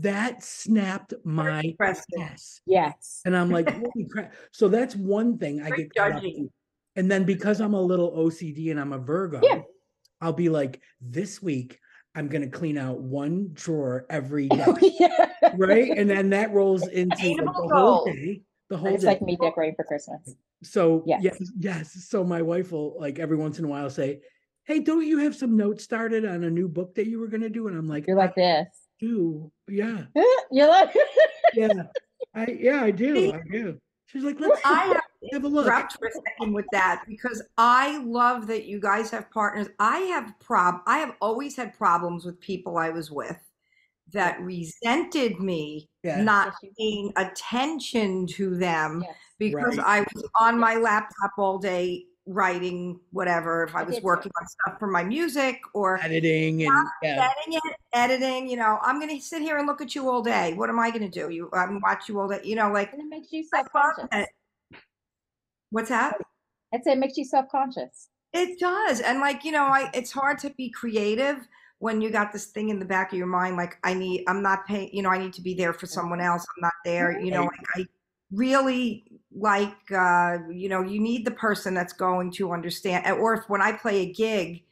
That 0.00 0.42
snapped 0.42 1.14
my 1.24 1.60
Impressive. 1.60 2.04
ass. 2.20 2.60
Yes. 2.66 3.20
And 3.24 3.36
I'm 3.36 3.50
like, 3.50 3.68
holy 3.74 4.06
crap. 4.10 4.34
So 4.52 4.68
that's 4.68 4.94
one 4.96 5.38
thing 5.38 5.62
I 5.62 5.70
get 5.70 5.94
caught 5.94 6.12
up 6.12 6.22
judgy. 6.22 6.36
in. 6.36 6.50
And 6.96 7.10
then 7.10 7.24
because 7.24 7.60
I'm 7.60 7.74
a 7.74 7.80
little 7.80 8.12
OCD 8.12 8.70
and 8.70 8.80
I'm 8.80 8.92
a 8.92 8.98
Virgo, 8.98 9.40
Yeah. 9.42 9.60
I'll 10.20 10.32
be 10.32 10.48
like, 10.48 10.80
this 11.00 11.40
week 11.42 11.78
I'm 12.14 12.26
gonna 12.28 12.48
clean 12.48 12.76
out 12.78 13.00
one 13.00 13.50
drawer 13.52 14.04
every 14.10 14.48
oh, 14.52 14.72
day. 14.74 14.96
yeah. 14.98 15.26
right? 15.56 15.90
And 15.96 16.10
then 16.10 16.30
that 16.30 16.52
rolls 16.52 16.86
into 16.88 17.16
like, 17.16 17.36
the 17.36 17.52
whole 17.52 18.04
day. 18.06 18.42
The 18.68 18.76
whole 18.76 18.92
It's 18.94 19.02
day. 19.02 19.08
like 19.10 19.22
me 19.22 19.36
decorating 19.40 19.76
for 19.76 19.84
Christmas. 19.84 20.34
So 20.64 21.04
Yes. 21.06 21.22
yes, 21.22 21.38
yes. 21.58 22.06
So 22.08 22.24
my 22.24 22.42
wife 22.42 22.72
will 22.72 22.98
like 22.98 23.18
every 23.20 23.36
once 23.36 23.58
in 23.60 23.64
a 23.64 23.68
while 23.68 23.88
say, 23.90 24.20
Hey, 24.64 24.80
don't 24.80 25.06
you 25.06 25.18
have 25.18 25.34
some 25.36 25.56
notes 25.56 25.84
started 25.84 26.26
on 26.26 26.44
a 26.44 26.50
new 26.50 26.68
book 26.68 26.94
that 26.96 27.06
you 27.06 27.20
were 27.20 27.28
gonna 27.28 27.48
do? 27.48 27.68
And 27.68 27.78
I'm 27.78 27.88
like, 27.88 28.06
You're 28.08 28.16
like 28.16 28.34
this. 28.34 28.66
Do. 29.00 29.50
Yeah. 29.68 30.04
You're 30.50 30.68
like, 30.68 30.94
Yeah. 31.54 31.68
I 32.34 32.46
yeah, 32.60 32.82
I 32.82 32.90
do. 32.90 33.32
I 33.32 33.40
do. 33.50 33.78
She's 34.06 34.22
like, 34.24 34.40
let's 34.40 34.60
I 34.64 34.84
have 34.86 35.00
have 35.32 35.44
a 35.44 35.48
look. 35.48 35.66
interrupt 35.66 35.98
for 35.98 36.06
a 36.06 36.10
second 36.12 36.54
with 36.54 36.66
that 36.72 37.04
because 37.06 37.42
I 37.58 37.98
love 37.98 38.46
that 38.46 38.64
you 38.66 38.80
guys 38.80 39.10
have 39.10 39.30
partners. 39.30 39.68
I 39.78 39.98
have 39.98 40.32
prob 40.40 40.76
I 40.86 40.98
have 40.98 41.14
always 41.20 41.56
had 41.56 41.74
problems 41.76 42.24
with 42.24 42.40
people 42.40 42.78
I 42.78 42.90
was 42.90 43.10
with 43.10 43.36
that 44.12 44.40
resented 44.40 45.38
me 45.38 45.88
Yeah. 46.02 46.22
not 46.22 46.54
paying 46.78 47.12
attention 47.16 48.26
to 48.28 48.56
them 48.56 49.02
yes. 49.04 49.14
because 49.38 49.76
Right. 49.76 49.86
I 49.86 50.00
was 50.14 50.28
on 50.40 50.58
my 50.58 50.76
laptop 50.76 51.32
all 51.36 51.58
day 51.58 52.04
writing 52.28 53.00
whatever 53.10 53.64
if 53.64 53.74
I 53.74 53.80
I 53.80 53.82
was 53.84 54.00
working 54.02 54.30
on 54.40 54.46
stuff 54.46 54.78
for 54.78 54.86
my 54.86 55.02
music 55.02 55.60
or 55.74 55.98
editing 56.02 56.62
and 56.62 56.88
yeah. 57.02 57.30
editing 57.30 57.60
it, 57.64 57.76
editing, 57.92 58.48
you 58.48 58.56
know, 58.56 58.78
I'm 58.82 59.00
gonna 59.00 59.20
sit 59.20 59.42
here 59.42 59.58
and 59.58 59.66
look 59.66 59.80
at 59.80 59.94
you 59.94 60.08
all 60.08 60.22
day. 60.22 60.52
What 60.54 60.68
am 60.68 60.78
I 60.78 60.90
gonna 60.90 61.08
do? 61.08 61.30
You 61.30 61.50
I'm 61.52 61.80
watch 61.80 62.08
you 62.08 62.20
all 62.20 62.28
day, 62.28 62.40
you 62.44 62.54
know, 62.54 62.70
like 62.70 62.92
And 62.92 63.02
it 63.02 63.08
makes 63.08 63.32
you 63.32 63.44
self-conscious 63.44 64.26
what's 65.70 65.88
that? 65.88 66.16
I'd 66.72 66.84
say 66.84 66.92
it 66.92 66.98
makes 66.98 67.16
you 67.16 67.24
self 67.24 67.46
conscious. 67.50 68.08
It 68.32 68.58
does. 68.58 69.00
And 69.00 69.20
like, 69.20 69.44
you 69.44 69.52
know, 69.52 69.64
I 69.64 69.90
it's 69.94 70.12
hard 70.12 70.38
to 70.40 70.50
be 70.50 70.70
creative 70.70 71.46
when 71.78 72.00
you 72.00 72.10
got 72.10 72.32
this 72.32 72.46
thing 72.46 72.68
in 72.70 72.78
the 72.78 72.84
back 72.84 73.12
of 73.12 73.18
your 73.18 73.28
mind 73.28 73.56
like 73.56 73.78
I 73.84 73.94
need 73.94 74.24
I'm 74.26 74.42
not 74.42 74.66
paying, 74.66 74.90
you 74.92 75.02
know, 75.02 75.10
I 75.10 75.18
need 75.18 75.32
to 75.34 75.42
be 75.42 75.54
there 75.54 75.72
for 75.72 75.86
someone 75.86 76.20
else. 76.20 76.44
I'm 76.56 76.62
not 76.62 76.72
there, 76.84 77.20
you 77.20 77.30
know, 77.30 77.42
like 77.42 77.66
I 77.76 77.86
really 78.32 79.04
like 79.34 79.76
uh 79.92 80.38
you 80.50 80.68
know, 80.68 80.82
you 80.82 81.00
need 81.00 81.24
the 81.24 81.30
person 81.30 81.74
that's 81.74 81.92
going 81.92 82.30
to 82.32 82.52
understand 82.52 83.06
or 83.18 83.34
if 83.34 83.48
when 83.48 83.62
I 83.62 83.72
play 83.72 84.02
a 84.02 84.12
gig, 84.12 84.64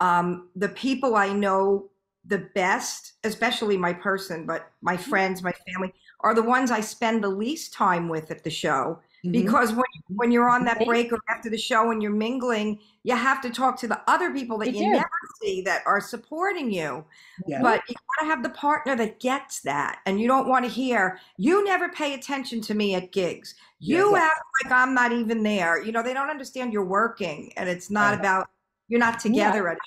um 0.00 0.48
the 0.56 0.70
people 0.70 1.16
I 1.16 1.32
know 1.32 1.90
the 2.26 2.48
best, 2.54 3.14
especially 3.24 3.76
my 3.76 3.92
person, 3.92 4.46
but 4.46 4.70
my 4.82 4.96
friends, 4.96 5.42
my 5.42 5.52
family 5.68 5.92
are 6.20 6.34
the 6.34 6.42
ones 6.42 6.70
I 6.70 6.80
spend 6.80 7.22
the 7.22 7.28
least 7.28 7.72
time 7.74 8.08
with 8.08 8.30
at 8.30 8.44
the 8.44 8.50
show 8.50 9.00
Mhm. 9.24 9.32
because 9.32 9.72
when 9.72 9.84
when 10.08 10.30
you're 10.30 10.48
on 10.48 10.64
that 10.66 10.84
break 10.86 11.12
or 11.12 11.18
after 11.28 11.48
the 11.50 11.58
show 11.58 11.90
and 11.90 12.02
you're 12.02 12.12
mingling, 12.12 12.78
you 13.04 13.16
have 13.16 13.40
to 13.42 13.50
talk 13.50 13.78
to 13.80 13.88
the 13.88 14.00
other 14.08 14.30
people 14.32 14.58
that 14.58 14.72
You 14.72 14.80
you 14.80 14.86
do. 14.86 14.92
never 14.92 15.08
see 15.42 15.62
that 15.62 15.82
are 15.86 16.00
supporting 16.00 16.70
you. 16.70 17.04
Yeah. 17.46 17.62
But 17.62 17.82
you 17.88 17.94
gotta 18.18 18.30
have 18.30 18.42
the 18.42 18.50
partner 18.50 18.94
that 18.96 19.20
gets 19.20 19.60
that, 19.62 20.00
and 20.06 20.20
you 20.20 20.28
don't 20.28 20.48
want 20.48 20.64
to 20.64 20.70
hear 20.70 21.18
you 21.36 21.64
never 21.64 21.88
pay 21.88 22.14
attention 22.14 22.60
to 22.62 22.74
me 22.74 22.94
at 22.94 23.12
gigs. 23.12 23.54
You 23.78 24.14
Yeah. 24.14 24.24
act 24.26 24.40
like 24.62 24.72
I'm 24.72 24.94
not 24.94 25.12
even 25.12 25.42
there. 25.42 25.82
You 25.82 25.92
know 25.92 26.02
they 26.02 26.14
don't 26.14 26.30
understand 26.30 26.72
you're 26.72 26.84
working, 26.84 27.52
and 27.56 27.68
it's 27.68 27.90
not 27.90 28.14
Yeah. 28.14 28.20
about 28.20 28.48
you're 28.88 29.00
not 29.00 29.18
together 29.20 29.68
at 29.68 29.78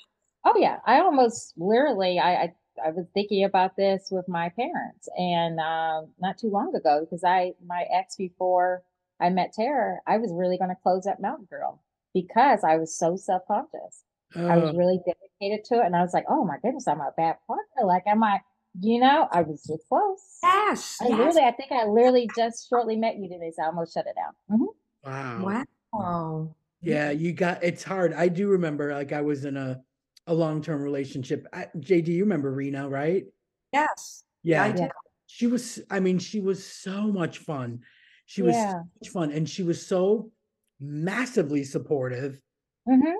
Oh 0.45 0.53
yeah, 0.57 0.79
I 0.85 0.99
almost 1.01 1.53
literally 1.57 2.19
I 2.19 2.43
I, 2.43 2.55
I 2.85 2.89
was 2.91 3.05
thinking 3.13 3.43
about 3.43 3.75
this 3.75 4.09
with 4.11 4.27
my 4.27 4.49
parents 4.49 5.09
and 5.17 5.59
um, 5.59 6.07
not 6.19 6.37
too 6.37 6.49
long 6.49 6.75
ago 6.75 7.01
because 7.01 7.23
I 7.23 7.53
my 7.65 7.85
ex 7.91 8.15
before 8.15 8.83
I 9.19 9.29
met 9.29 9.53
Tara, 9.53 9.97
I 10.05 10.17
was 10.17 10.31
really 10.33 10.57
going 10.57 10.69
to 10.69 10.81
close 10.81 11.07
up 11.07 11.19
Mountain 11.19 11.47
Girl 11.49 11.81
because 12.13 12.63
I 12.63 12.77
was 12.77 12.97
so 12.97 13.15
self 13.15 13.43
conscious. 13.47 14.03
I 14.35 14.57
was 14.57 14.73
Uh, 14.75 14.77
really 14.77 14.99
dedicated 15.05 15.65
to 15.65 15.75
it, 15.81 15.85
and 15.85 15.95
I 15.95 16.01
was 16.01 16.13
like, 16.13 16.25
oh 16.29 16.43
my 16.43 16.57
goodness, 16.61 16.87
I'm 16.87 16.99
a 16.99 17.11
bad 17.15 17.37
partner. 17.47 17.85
Like, 17.85 18.03
am 18.07 18.23
I? 18.23 18.41
You 18.79 18.99
know, 18.99 19.27
I 19.31 19.41
was 19.41 19.63
so 19.63 19.77
close. 19.89 20.37
yes. 20.43 20.97
I 21.01 21.07
yes. 21.07 21.17
literally, 21.17 21.41
I 21.43 21.51
think 21.51 21.71
I 21.71 21.85
literally 21.85 22.29
just 22.35 22.67
shortly 22.69 22.95
met 22.95 23.15
you 23.17 23.27
today, 23.29 23.51
so 23.55 23.63
I 23.63 23.67
almost 23.67 23.93
shut 23.93 24.05
it 24.05 24.15
down. 24.15 24.59
Mhm. 24.59 24.67
wow. 25.03 25.67
Wow. 25.93 26.55
Yeah, 26.81 27.09
you 27.11 27.33
got 27.33 27.63
it's 27.63 27.83
hard. 27.83 28.13
I 28.13 28.27
do 28.27 28.49
remember 28.49 28.93
like 28.93 29.13
I 29.13 29.21
was 29.21 29.45
in 29.45 29.57
a 29.57 29.81
a 30.27 30.33
long-term 30.33 30.81
relationship. 30.81 31.47
I, 31.53 31.67
JD, 31.77 32.09
you 32.09 32.23
remember 32.23 32.51
Rena, 32.51 32.87
right? 32.87 33.25
Yes. 33.71 34.23
Yeah. 34.43 34.63
I 34.63 34.71
do. 34.73 34.81
Yeah. 34.83 34.89
She 35.25 35.47
was 35.47 35.79
I 35.89 35.99
mean, 35.99 36.19
she 36.19 36.39
was 36.41 36.63
so 36.63 37.07
much 37.07 37.39
fun. 37.39 37.79
She 38.27 38.41
was 38.41 38.55
Yeah. 38.55 38.71
so 38.71 38.77
much 39.01 39.09
fun 39.09 39.31
and 39.31 39.49
she 39.49 39.63
was 39.63 39.85
so 39.85 40.31
massively 40.79 41.63
supportive 41.63 42.39
Mhm. 42.87 43.15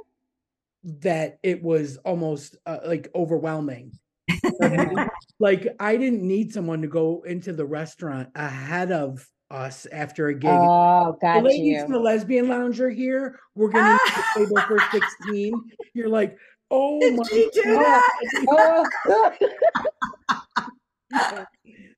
that 0.84 1.40
it 1.44 1.64
was 1.64 1.98
almost 1.98 2.58
uh, 2.66 2.80
like 2.86 3.10
overwhelming. 3.16 3.94
like 5.40 5.68
I 5.80 5.98
didn't 5.98 6.24
need 6.24 6.52
someone 6.54 6.82
to 6.82 6.88
go 6.88 7.22
into 7.24 7.54
the 7.54 7.66
restaurant 7.66 8.30
ahead 8.36 8.92
of 8.92 9.26
us 9.50 9.86
after 9.88 10.28
a 10.28 10.34
gig. 10.34 10.50
Oh, 10.52 11.18
the 11.22 11.42
ladies 11.42 11.82
you. 11.82 11.88
the 11.88 12.00
lesbian 12.00 12.50
lounge 12.50 12.82
are 12.82 12.90
here. 12.90 13.40
We're 13.56 13.70
gonna 13.70 13.98
table 14.36 14.62
for 14.68 14.78
16. 14.92 15.72
You're 15.94 16.10
like, 16.10 16.38
oh 16.70 17.00
Did 17.00 17.16
my 17.16 17.50
God. 17.64 18.04
Oh, 18.50 19.34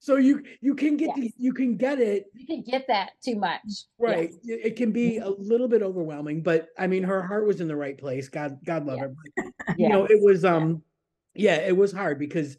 So 0.10 0.16
you 0.16 0.42
you 0.60 0.74
can 0.74 0.98
get 0.98 1.14
the, 1.14 1.32
you 1.38 1.54
can 1.54 1.78
get 1.78 2.00
it 2.00 2.26
you 2.34 2.48
can 2.48 2.64
get 2.64 2.88
that 2.88 3.12
too 3.24 3.36
much. 3.36 3.62
right. 4.00 4.32
Yes. 4.42 4.60
It, 4.64 4.76
can 4.76 4.92
be 4.92 5.20
a 5.20 5.30
little 5.30 5.68
bit 5.68 5.84
overwhelming, 5.84 6.42
but 6.42 6.70
I 6.80 6.88
mean 6.88 7.04
her 7.04 7.22
heart 7.22 7.46
was 7.46 7.62
in 7.62 7.68
the 7.68 7.76
right 7.76 7.96
place. 7.96 8.28
God 8.28 8.58
God 8.66 8.88
love 8.88 8.98
Yes. 8.98 9.10
her. 9.10 9.14
But, 9.38 9.76
you 9.78 9.88
know, 9.88 10.06
it 10.06 10.20
was 10.20 10.44
um 10.44 10.82
yeah, 11.36 11.58
it 11.58 11.78
was 11.78 11.92
hard 11.92 12.18
because 12.18 12.58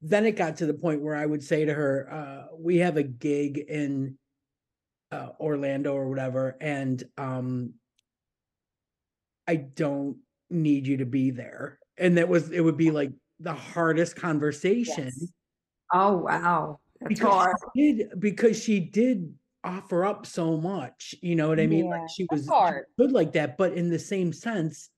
then 0.00 0.26
it 0.26 0.36
got 0.36 0.58
to 0.58 0.66
the 0.66 0.74
point 0.74 1.02
where 1.02 1.16
I 1.16 1.26
would 1.26 1.42
say 1.42 1.64
to 1.64 1.74
her, 1.74 2.08
uh, 2.08 2.54
we 2.56 2.76
have 2.76 2.96
a 2.96 3.02
gig 3.02 3.58
in 3.58 4.16
uh, 5.10 5.30
Orlando 5.40 5.92
or 5.92 6.08
whatever, 6.08 6.56
and 6.60 7.02
um, 7.18 7.72
I 9.48 9.56
don't 9.56 10.18
need 10.50 10.86
you 10.86 10.98
to 10.98 11.06
be 11.06 11.32
there. 11.32 11.80
And 11.98 12.16
that 12.18 12.28
was 12.28 12.52
it 12.52 12.60
would 12.60 12.76
be 12.76 12.92
like 12.92 13.10
the 13.40 13.54
hardest 13.54 14.14
conversation 14.14 15.06
Yes. 15.06 15.32
Oh 15.92 16.16
wow. 16.18 16.80
That's 17.00 17.08
because 17.20 17.32
hard. 17.34 17.56
she 17.76 17.92
did 17.94 18.20
because 18.20 18.62
she 18.62 18.80
did 18.80 19.34
offer 19.64 20.04
up 20.04 20.26
so 20.26 20.56
much. 20.56 21.14
You 21.22 21.36
know 21.36 21.48
what 21.48 21.60
I 21.60 21.66
mean? 21.66 21.86
Yeah, 21.86 21.90
Like 22.00 22.10
she 22.14 22.26
was 22.30 22.46
hard. 22.48 22.84
good 22.98 23.12
like 23.12 23.32
that, 23.32 23.56
but 23.58 23.72
in 23.74 23.90
the 23.90 23.98
same 23.98 24.32
sense, 24.32 24.90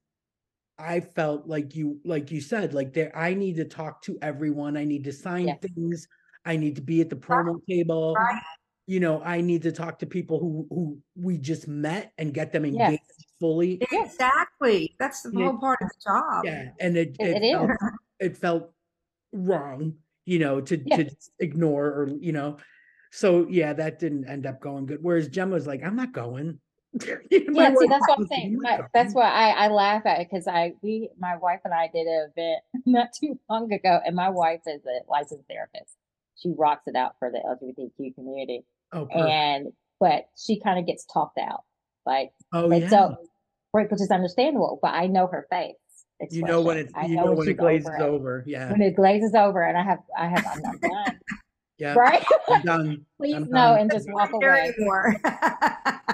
I 0.79 1.01
felt 1.01 1.47
like 1.49 1.75
you 1.75 1.99
like 2.05 2.31
you 2.31 2.41
said, 2.41 2.75
like 2.75 2.93
there 2.93 3.11
I 3.17 3.35
need 3.35 3.57
to 3.57 3.65
talk 3.65 4.03
to 4.03 4.17
everyone. 4.23 4.77
I 4.77 4.85
need 4.85 5.05
to 5.05 5.13
sign 5.13 5.49
Yes. 5.49 5.59
things. 5.61 6.07
I 6.45 6.57
need 6.57 6.77
to 6.77 6.83
be 6.83 7.01
at 7.01 7.11
the 7.11 7.17
promo 7.17 7.59
table. 7.69 8.15
Right. 8.15 8.41
You 8.87 9.01
know, 9.01 9.21
I 9.23 9.41
need 9.43 9.63
to 9.65 9.73
talk 9.73 9.99
to 9.99 10.07
people 10.07 10.39
who 10.39 10.67
who 10.71 10.99
we 11.17 11.37
just 11.37 11.67
met 11.69 12.13
and 12.17 12.33
get 12.33 12.53
them 12.53 12.65
Yes. 12.65 12.73
engaged 12.75 13.03
fully. 13.41 13.79
Exactly. 13.93 14.95
That's 14.99 15.23
the 15.23 15.33
whole 15.33 15.59
part 15.59 15.79
of 15.83 15.89
the 15.89 15.95
job. 16.11 16.45
Yeah, 16.45 16.71
and 16.81 16.97
it 16.97 17.17
It- 17.19 17.37
it, 17.37 17.43
it 17.43 17.53
felt, 17.53 17.71
it 18.21 18.37
felt 18.37 18.73
wrong, 19.33 19.97
you 20.29 20.39
know, 20.39 20.61
to 20.61 20.77
Yeah. 20.85 20.97
to 20.97 21.11
ignore 21.41 21.87
or 21.87 22.09
you 22.21 22.33
know. 22.33 22.59
So 23.11 23.47
yeah, 23.49 23.73
that 23.73 23.99
didn't 23.99 24.27
end 24.29 24.45
up 24.47 24.61
going 24.61 24.87
good. 24.87 24.99
Whereas 25.03 25.29
Gemma 25.29 25.55
was 25.55 25.67
like, 25.67 25.83
I'm 25.83 25.97
not 25.97 26.13
going. 26.13 26.61
Yeah, 27.31 27.75
see, 27.75 27.87
that's 27.87 28.07
what 28.09 28.19
I'm 28.19 28.27
saying. 28.27 28.59
My, 28.61 28.81
that's 28.95 29.15
why 29.15 29.29
I, 29.31 29.67
I 29.67 29.69
laugh 29.69 30.07
at 30.07 30.21
it 30.21 30.29
because 30.31 30.47
I 30.49 30.73
we 30.83 31.11
my 31.19 31.37
wife 31.37 31.61
and 31.65 31.75
I 31.75 31.89
did 31.93 32.07
an 32.07 32.31
event 32.37 32.61
not 32.87 33.09
too 33.19 33.39
long 33.51 33.73
ago, 33.73 34.01
and 34.05 34.17
my 34.17 34.29
wife 34.31 34.61
is 34.67 34.81
a 34.87 35.11
licensed 35.11 35.45
therapist. 35.49 35.97
She 36.37 36.53
rocks 36.57 36.85
it 36.87 36.97
out 36.97 37.13
for 37.19 37.31
the 37.31 37.39
LGBTQ 37.39 38.15
community, 38.15 38.65
Oh, 38.93 39.05
perfect. 39.07 39.21
and 39.31 39.67
but 40.01 40.27
she 40.37 40.61
kind 40.61 40.79
of 40.79 40.87
gets 40.87 41.05
talked 41.13 41.39
out, 41.39 41.63
like 42.07 42.31
oh 42.53 42.71
yeah. 42.73 42.89
so 42.89 43.17
right, 43.75 43.91
which 43.91 44.01
is 44.01 44.11
understandable. 44.11 44.79
But 44.81 44.95
I 44.95 45.07
know 45.09 45.27
her 45.27 45.47
face. 45.51 45.77
You 46.31 46.43
know 46.43 46.61
when 46.63 46.79
expression. 46.79 47.11
it 47.11 47.11
you 47.11 47.17
know 47.25 47.33
when 47.33 47.49
it 47.49 47.57
glazes 47.57 47.89
over 47.89 48.03
over. 48.03 48.45
Yeah. 48.47 48.71
When 48.73 48.83
it 48.83 48.97
glazes 48.97 49.35
over, 49.35 49.63
and 49.63 49.77
I 49.79 49.83
have 49.83 50.01
I 50.17 50.29
have 50.29 50.47
I'm 50.47 50.63
not 50.63 50.81
done, 50.81 51.21
Yeah. 51.79 51.95
right? 51.95 52.25
I'm 52.49 52.63
done. 52.63 53.07
Please 53.19 53.35
I'm 53.37 53.45
no, 53.45 53.51
done. 53.51 53.81
and 53.81 53.91
just 53.93 54.11
walk 54.13 54.33
away. 54.33 54.73
anymore. 54.77 55.15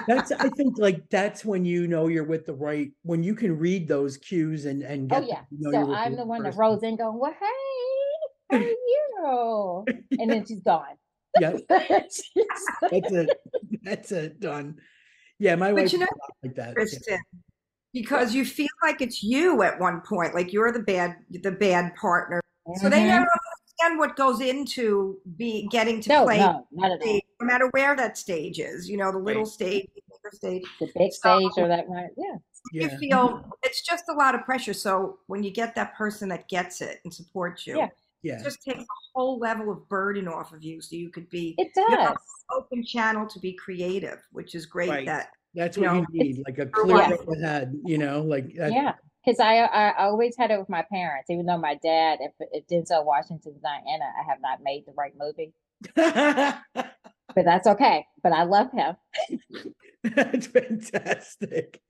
That's 0.07 0.31
I 0.31 0.49
think 0.49 0.77
like 0.77 1.09
that's 1.09 1.43
when 1.43 1.65
you 1.65 1.87
know 1.87 2.07
you're 2.07 2.23
with 2.25 2.45
the 2.45 2.53
right 2.53 2.91
when 3.01 3.23
you 3.23 3.33
can 3.33 3.57
read 3.57 3.87
those 3.87 4.17
cues 4.17 4.65
and 4.65 4.83
and 4.83 5.09
get 5.09 5.17
Oh 5.23 5.25
get 5.25 5.29
yeah. 5.29 5.41
you 5.49 5.57
know 5.61 5.71
So 5.71 5.93
I'm 5.93 6.15
the 6.15 6.25
one 6.25 6.43
that 6.43 6.49
person. 6.49 6.59
rolls 6.59 6.83
in 6.83 6.95
going, 6.97 7.17
Well, 7.17 7.33
hey, 7.39 8.51
how 8.51 8.57
are 8.57 8.61
you? 8.61 9.85
And 10.19 10.29
then 10.29 10.45
she's 10.45 10.61
gone. 10.61 10.95
Yeah, 11.39 11.57
that's 11.67 12.21
it. 12.91 13.29
That's 13.81 14.11
it. 14.11 14.39
Done. 14.39 14.75
Yeah, 15.39 15.55
my 15.55 15.71
But 15.73 15.81
wife 15.83 15.93
you 15.93 15.99
know, 15.99 16.05
is 16.05 16.09
a 16.11 16.19
lot 16.19 16.35
like 16.43 16.55
that. 16.55 16.99
yeah. 17.09 17.17
Kristin, 17.95 18.01
because 18.01 18.33
you 18.35 18.45
feel 18.45 18.67
like 18.83 19.01
it's 19.01 19.23
you 19.23 19.61
at 19.63 19.79
one 19.79 20.01
point, 20.01 20.33
like 20.35 20.51
you're 20.53 20.71
the 20.71 20.79
bad, 20.79 21.15
the 21.29 21.51
bad 21.51 21.95
partner. 21.95 22.41
So 22.81 22.89
they 22.89 22.99
Mhm. 23.01 23.07
never 23.07 23.27
understand 23.27 23.99
what 23.99 24.15
goes 24.15 24.41
into 24.41 25.19
be 25.37 25.67
getting 25.71 26.01
to 26.01 26.09
no, 26.09 26.23
play, 26.23 26.39
no, 26.39 26.67
not 26.71 26.91
at 26.91 27.01
all. 27.01 27.07
stage, 27.07 27.23
no 27.39 27.45
matter 27.47 27.67
where 27.71 27.95
that 27.95 28.17
stage 28.17 28.59
is. 28.59 28.89
You 28.89 28.97
know, 28.97 29.11
the 29.11 29.19
little 29.19 29.43
Right. 29.43 29.51
stage, 29.51 29.85
the 29.95 30.01
bigger 30.09 30.35
stage. 30.35 30.63
The 30.79 30.91
big 30.95 31.13
So- 31.13 31.39
stage 31.49 31.63
or 31.63 31.67
that 31.67 31.87
right. 31.89 32.09
Yeah. 32.17 32.37
You 32.71 32.81
Yeah. 32.87 32.97
feel 32.97 33.51
it's 33.63 33.81
just 33.83 34.05
a 34.09 34.13
lot 34.13 34.33
of 34.33 34.41
pressure. 34.43 34.73
So 34.73 35.19
when 35.27 35.43
you 35.43 35.51
get 35.51 35.75
that 35.75 35.93
person 35.95 36.29
that 36.29 36.47
gets 36.47 36.81
it 36.81 36.99
and 37.03 37.13
supports 37.13 37.67
you, 37.67 37.77
Yeah. 37.77 37.89
Yeah. 38.23 38.39
it 38.39 38.43
just 38.43 38.63
takes 38.63 38.81
a 38.81 38.85
whole 39.13 39.37
level 39.37 39.69
of 39.71 39.87
burden 39.87 40.27
off 40.27 40.51
of 40.51 40.63
you, 40.63 40.81
so 40.81 40.95
you 40.95 41.11
could 41.11 41.29
be 41.29 41.53
It 41.59 41.71
you 41.75 41.85
have 41.89 42.13
does. 42.15 42.17
open 42.51 42.83
channel 42.83 43.27
to 43.27 43.39
be 43.39 43.53
creative, 43.53 44.19
which 44.31 44.55
is 44.55 44.65
great. 44.65 44.89
Right. 44.89 45.05
That 45.05 45.29
That's 45.55 45.77
you 45.77 45.83
what 45.83 45.93
know, 45.93 46.05
you 46.11 46.23
need, 46.23 46.43
like 46.45 46.57
a 46.59 46.65
clear 46.67 46.95
what- 46.95 47.05
head 47.05 47.19
head, 47.43 47.79
you 47.85 47.97
know, 47.97 48.21
like 48.21 48.53
that's, 48.55 48.73
Yeah. 48.73 48.93
Because 49.25 49.39
I, 49.39 49.55
I 49.57 49.87
I 49.89 50.03
always 50.05 50.35
had 50.37 50.51
it 50.51 50.59
with 50.59 50.69
my 50.69 50.83
parents, 50.91 51.31
even 51.31 51.47
though 51.47 51.57
my 51.57 51.75
dad, 51.81 52.19
if, 52.21 52.31
if 52.51 52.67
Denzel 52.67 53.03
Washington's 53.05 53.59
not 53.63 53.81
in 53.87 53.95
it, 53.95 54.01
I 54.03 54.23
have 54.29 54.39
not 54.39 54.59
made 54.61 54.83
the 54.85 54.93
right 54.93 55.13
movie. 55.17 55.53
But 57.33 57.43
that's 57.43 57.67
okay. 57.67 58.05
But 58.23 58.31
I 58.31 58.43
love 58.43 58.71
him. 58.71 58.95
that's 60.03 60.47
fantastic. 60.47 61.81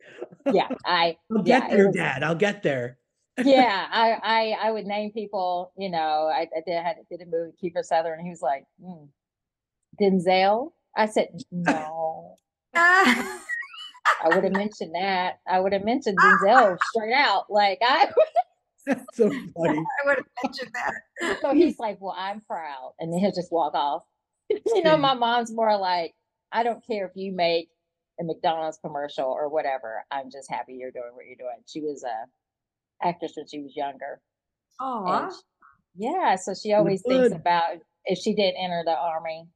Yeah. 0.51 0.69
I 0.86 1.17
I'll 1.36 1.45
yeah, 1.45 1.60
get 1.60 1.71
it 1.73 1.75
there, 1.75 1.86
was- 1.88 1.95
Dad. 1.95 2.23
I'll 2.23 2.36
get 2.36 2.63
there. 2.63 2.97
yeah, 3.43 3.86
I, 3.91 4.17
I 4.23 4.67
I 4.67 4.71
would 4.71 4.86
name 4.86 5.12
people, 5.12 5.73
you 5.78 5.89
know, 5.91 6.32
I, 6.34 6.47
I 6.56 6.62
did 6.65 6.82
had 6.82 6.95
did 7.12 7.21
a 7.21 7.25
movie 7.25 7.51
with 7.51 7.60
Kiefer 7.62 7.84
Sutherland, 7.84 8.21
he 8.23 8.30
was 8.30 8.41
like, 8.41 8.63
hmm, 8.82 9.06
Denzel. 10.01 10.71
I 10.95 11.06
said, 11.08 11.28
no. 11.51 12.38
Ah, 14.08 14.18
I 14.24 14.36
would 14.36 14.44
have 14.44 14.54
mentioned 14.54 14.96
that. 14.96 15.39
I 15.48 15.60
would 15.60 15.74
have 15.74 15.84
mentioned 15.84 16.18
Denzel 16.18 16.78
straight 16.89 17.13
out. 17.13 17.46
Like 17.50 17.80
I 17.84 18.10
That's 18.86 19.04
so 19.13 19.30
funny. 19.30 19.80
I 19.80 20.06
would 20.06 20.18
have 20.18 20.26
mentioned 20.44 20.72
that. 20.74 21.38
so 21.41 21.54
he's 21.54 21.80
like, 21.80 21.98
Well, 22.00 22.15
I'm 22.18 22.41
proud. 22.41 22.94
And 23.00 23.12
then 23.12 23.20
he'll 23.20 23.32
just 23.32 23.52
walk 23.52 23.74
off. 23.74 24.04
you 24.50 24.84
know, 24.84 24.98
my 24.98 25.15
mom's 25.15 25.52
more 25.52 25.78
like, 25.78 26.13
I 26.52 26.63
don't 26.63 26.86
care 26.86 27.06
if 27.06 27.12
you 27.15 27.32
make 27.32 27.70
a 28.20 28.24
McDonald's 28.24 28.78
commercial 28.84 29.26
or 29.26 29.50
whatever. 29.50 30.06
I'm 30.12 30.30
just 30.32 30.50
happy 30.50 30.74
you're 30.74 30.91
doing 30.91 31.12
what 31.13 31.26
you're 31.26 31.36
doing. 31.36 31.63
She 31.65 31.82
was 31.82 32.04
a 32.04 33.06
actress 33.06 33.34
when 33.36 33.48
she 33.48 33.60
was 33.60 33.76
younger. 33.76 34.22
Oh, 34.80 35.32
yeah, 35.96 36.36
so 36.36 36.54
she 36.54 36.74
always 36.74 37.02
thinks 37.02 37.34
about 37.34 37.78
if 38.06 38.20
she 38.20 38.36
did 38.36 38.54
enter 38.58 38.84
the 38.86 38.96
army 38.96 39.48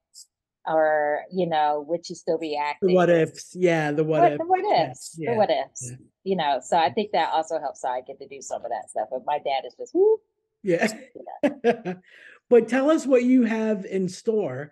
or, 0.68 1.22
you 1.32 1.48
know, 1.48 1.84
would 1.88 2.06
she 2.06 2.14
still 2.16 2.38
be 2.38 2.50
The 2.52 2.58
acting? 2.58 2.94
what 2.96 3.10
ifs. 3.10 3.56
Yeah, 3.56 3.92
the 3.92 4.04
what 4.04 4.22
what, 4.22 4.32
ifs. 4.34 4.40
the 4.40 4.46
what 4.48 4.90
ifs, 4.90 5.16
yeah, 5.18 5.32
the 5.32 5.38
what 5.38 5.50
ifs, 5.50 5.90
yeah. 5.92 5.98
you 6.24 6.36
know. 6.36 6.60
So 6.64 6.78
I 6.78 6.90
think 6.92 7.12
that 7.14 7.32
also 7.32 7.60
helps. 7.60 7.84
I 7.84 8.02
get 8.02 8.20
to 8.20 8.28
do 8.28 8.42
some 8.42 8.64
of 8.64 8.72
that 8.72 8.90
stuff, 8.90 9.08
but 9.12 9.22
my 9.26 9.38
dad 9.40 9.66
is 9.66 9.76
just, 9.76 9.94
whoop, 9.94 10.22
Yeah. 10.64 10.88
but 12.50 12.68
tell 12.68 12.90
us 12.92 13.06
what 13.08 13.24
you 13.24 13.44
have 13.44 13.86
in 13.86 14.10
store. 14.10 14.72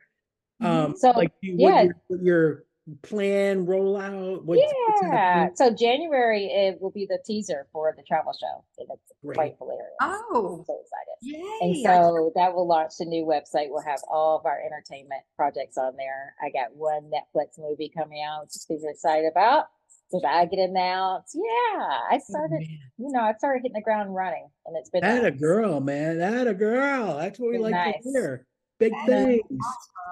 Um, 0.60 0.96
So, 0.98 1.12
like 1.12 1.32
you, 1.42 1.56
yeah. 1.58 1.68
what 1.68 1.84
your, 1.86 1.96
what 2.08 2.24
your 2.24 2.64
plan 3.02 3.66
rollout. 3.66 4.44
What's, 4.44 4.62
what's 4.62 5.02
the 5.02 5.08
yeah. 5.08 5.10
plan? 5.46 5.56
So 5.56 5.72
January 5.74 6.46
it 6.46 6.82
will 6.82 6.92
be 6.92 7.06
the 7.06 7.20
teaser 7.26 7.68
for 7.72 7.94
the 7.96 8.04
travel 8.04 8.34
show, 8.40 8.64
and 8.78 8.88
it's 8.92 9.12
Great. 9.24 9.36
quite 9.36 9.56
hilarious. 9.60 9.96
Oh. 10.02 10.58
I'm 10.60 10.66
so 10.66 10.80
excited. 10.82 11.18
yay! 11.22 11.58
And 11.62 11.84
so 11.84 12.32
that 12.36 12.54
will 12.54 12.68
launch 12.68 12.94
the 13.00 13.06
new 13.06 13.26
website. 13.26 13.68
We'll 13.70 13.84
have 13.84 14.00
all 14.10 14.38
of 14.38 14.46
our 14.46 14.60
entertainment 14.60 15.22
projects 15.36 15.78
on 15.78 15.96
there. 15.98 16.34
I 16.42 16.50
got 16.50 16.76
one 16.76 17.12
Netflix 17.12 17.58
movie 17.58 17.92
coming 17.96 18.24
out, 18.24 18.44
which 18.44 18.52
I'm 18.56 18.78
super 18.78 18.90
excited 18.90 19.28
about. 19.32 19.66
Did 20.12 20.24
I 20.26 20.46
get 20.46 20.60
announced? 20.60 21.36
Yeah, 21.36 21.80
I 21.82 22.16
Oh, 22.16 22.20
started. 22.20 22.60
man. 22.60 22.80
You 22.98 23.12
know, 23.12 23.20
I 23.20 23.34
started 23.34 23.60
hitting 23.64 23.74
the 23.76 23.82
ground 23.82 24.16
running, 24.16 24.48
and 24.66 24.78
it's 24.78 24.90
been 24.90 25.02
That 25.02 25.26
a 25.26 25.32
girl, 25.32 25.82
man. 25.82 26.20
That 26.20 26.48
a 26.48 26.54
girl. 26.54 27.18
That's 27.18 27.38
what 27.40 27.52
we 27.52 27.58
like 27.58 27.72
nice. 27.74 28.04
to 28.04 28.10
hear. 28.12 28.46
Big 28.80 28.94
That 28.94 29.06
things. 29.08 29.42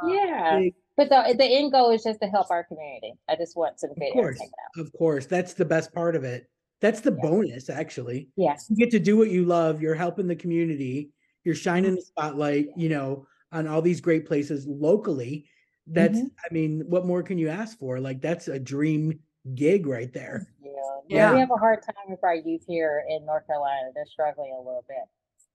Yeah, 0.08 0.60
Big- 0.60 0.76
but 0.98 1.10
the 1.10 1.36
the 1.38 1.46
end 1.46 1.72
goal 1.72 1.92
is 1.92 2.04
just 2.04 2.20
to 2.22 2.28
help 2.28 2.50
our 2.52 2.64
community. 2.64 3.14
I 3.30 3.36
just 3.36 3.56
want 3.58 3.80
some 3.80 3.92
good 3.94 4.12
course. 4.14 4.40
entertainment 4.40 4.54
out. 4.78 4.82
Of 4.86 4.94
course. 4.94 5.26
That's 5.26 5.54
the 5.54 5.66
best 5.66 5.94
part 5.94 6.16
of 6.16 6.24
it. 6.24 6.48
That's 6.82 7.02
the 7.02 7.12
Yeah. 7.12 7.22
bonus, 7.30 7.70
actually. 7.70 8.30
Yes, 8.36 8.68
You 8.70 8.76
get 8.78 8.92
to 8.92 9.00
do 9.00 9.18
what 9.18 9.30
you 9.30 9.46
love. 9.46 9.82
You're 9.82 9.96
helping 9.96 10.28
the 10.28 10.36
community. 10.36 11.12
You're 11.44 11.56
shining 11.56 11.92
Mm-hmm. 11.92 11.96
the 11.96 12.02
spotlight, 12.02 12.68
you 12.76 12.90
know, 12.90 13.28
on 13.52 13.68
all 13.68 13.82
these 13.82 14.02
great 14.02 14.26
places 14.26 14.68
locally. 14.68 15.48
That's, 15.88 16.18
Mhm. 16.20 16.32
I 16.50 16.54
mean, 16.54 16.82
what 16.90 17.06
more 17.06 17.22
can 17.24 17.38
you 17.38 17.48
ask 17.50 17.78
for? 17.78 18.00
Like, 18.00 18.20
that's 18.22 18.48
a 18.48 18.60
dream 18.60 19.20
gig 19.54 19.86
right 19.86 20.12
there. 20.12 20.48
yeah. 20.62 20.72
Yeah. 21.08 21.34
We 21.34 21.40
have 21.40 21.52
a 21.52 21.58
hard 21.58 21.84
time 21.84 22.10
with 22.10 22.24
our 22.24 22.34
youth 22.36 22.64
here 22.68 23.04
in 23.08 23.24
North 23.26 23.46
Carolina. 23.46 23.92
They're 23.94 24.08
struggling 24.08 24.52
a 24.52 24.58
little 24.58 24.84
bit. 24.88 25.06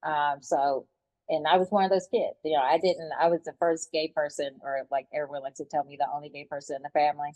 Um, 0.08 0.40
so, 0.40 0.86
and 1.30 1.46
I 1.46 1.56
was 1.56 1.70
one 1.70 1.84
of 1.84 1.90
those 1.90 2.08
kids. 2.10 2.36
You 2.44 2.56
know, 2.56 2.62
I 2.62 2.78
didn't. 2.78 3.10
I 3.18 3.28
was 3.28 3.40
the 3.44 3.54
first 3.58 3.90
gay 3.92 4.12
person, 4.14 4.50
or 4.62 4.86
like 4.90 5.06
everyone 5.14 5.42
likes 5.42 5.58
to 5.58 5.64
tell 5.64 5.84
me, 5.84 5.96
the 5.98 6.08
only 6.12 6.28
gay 6.28 6.44
person 6.44 6.76
in 6.76 6.82
the 6.82 6.90
family. 6.90 7.32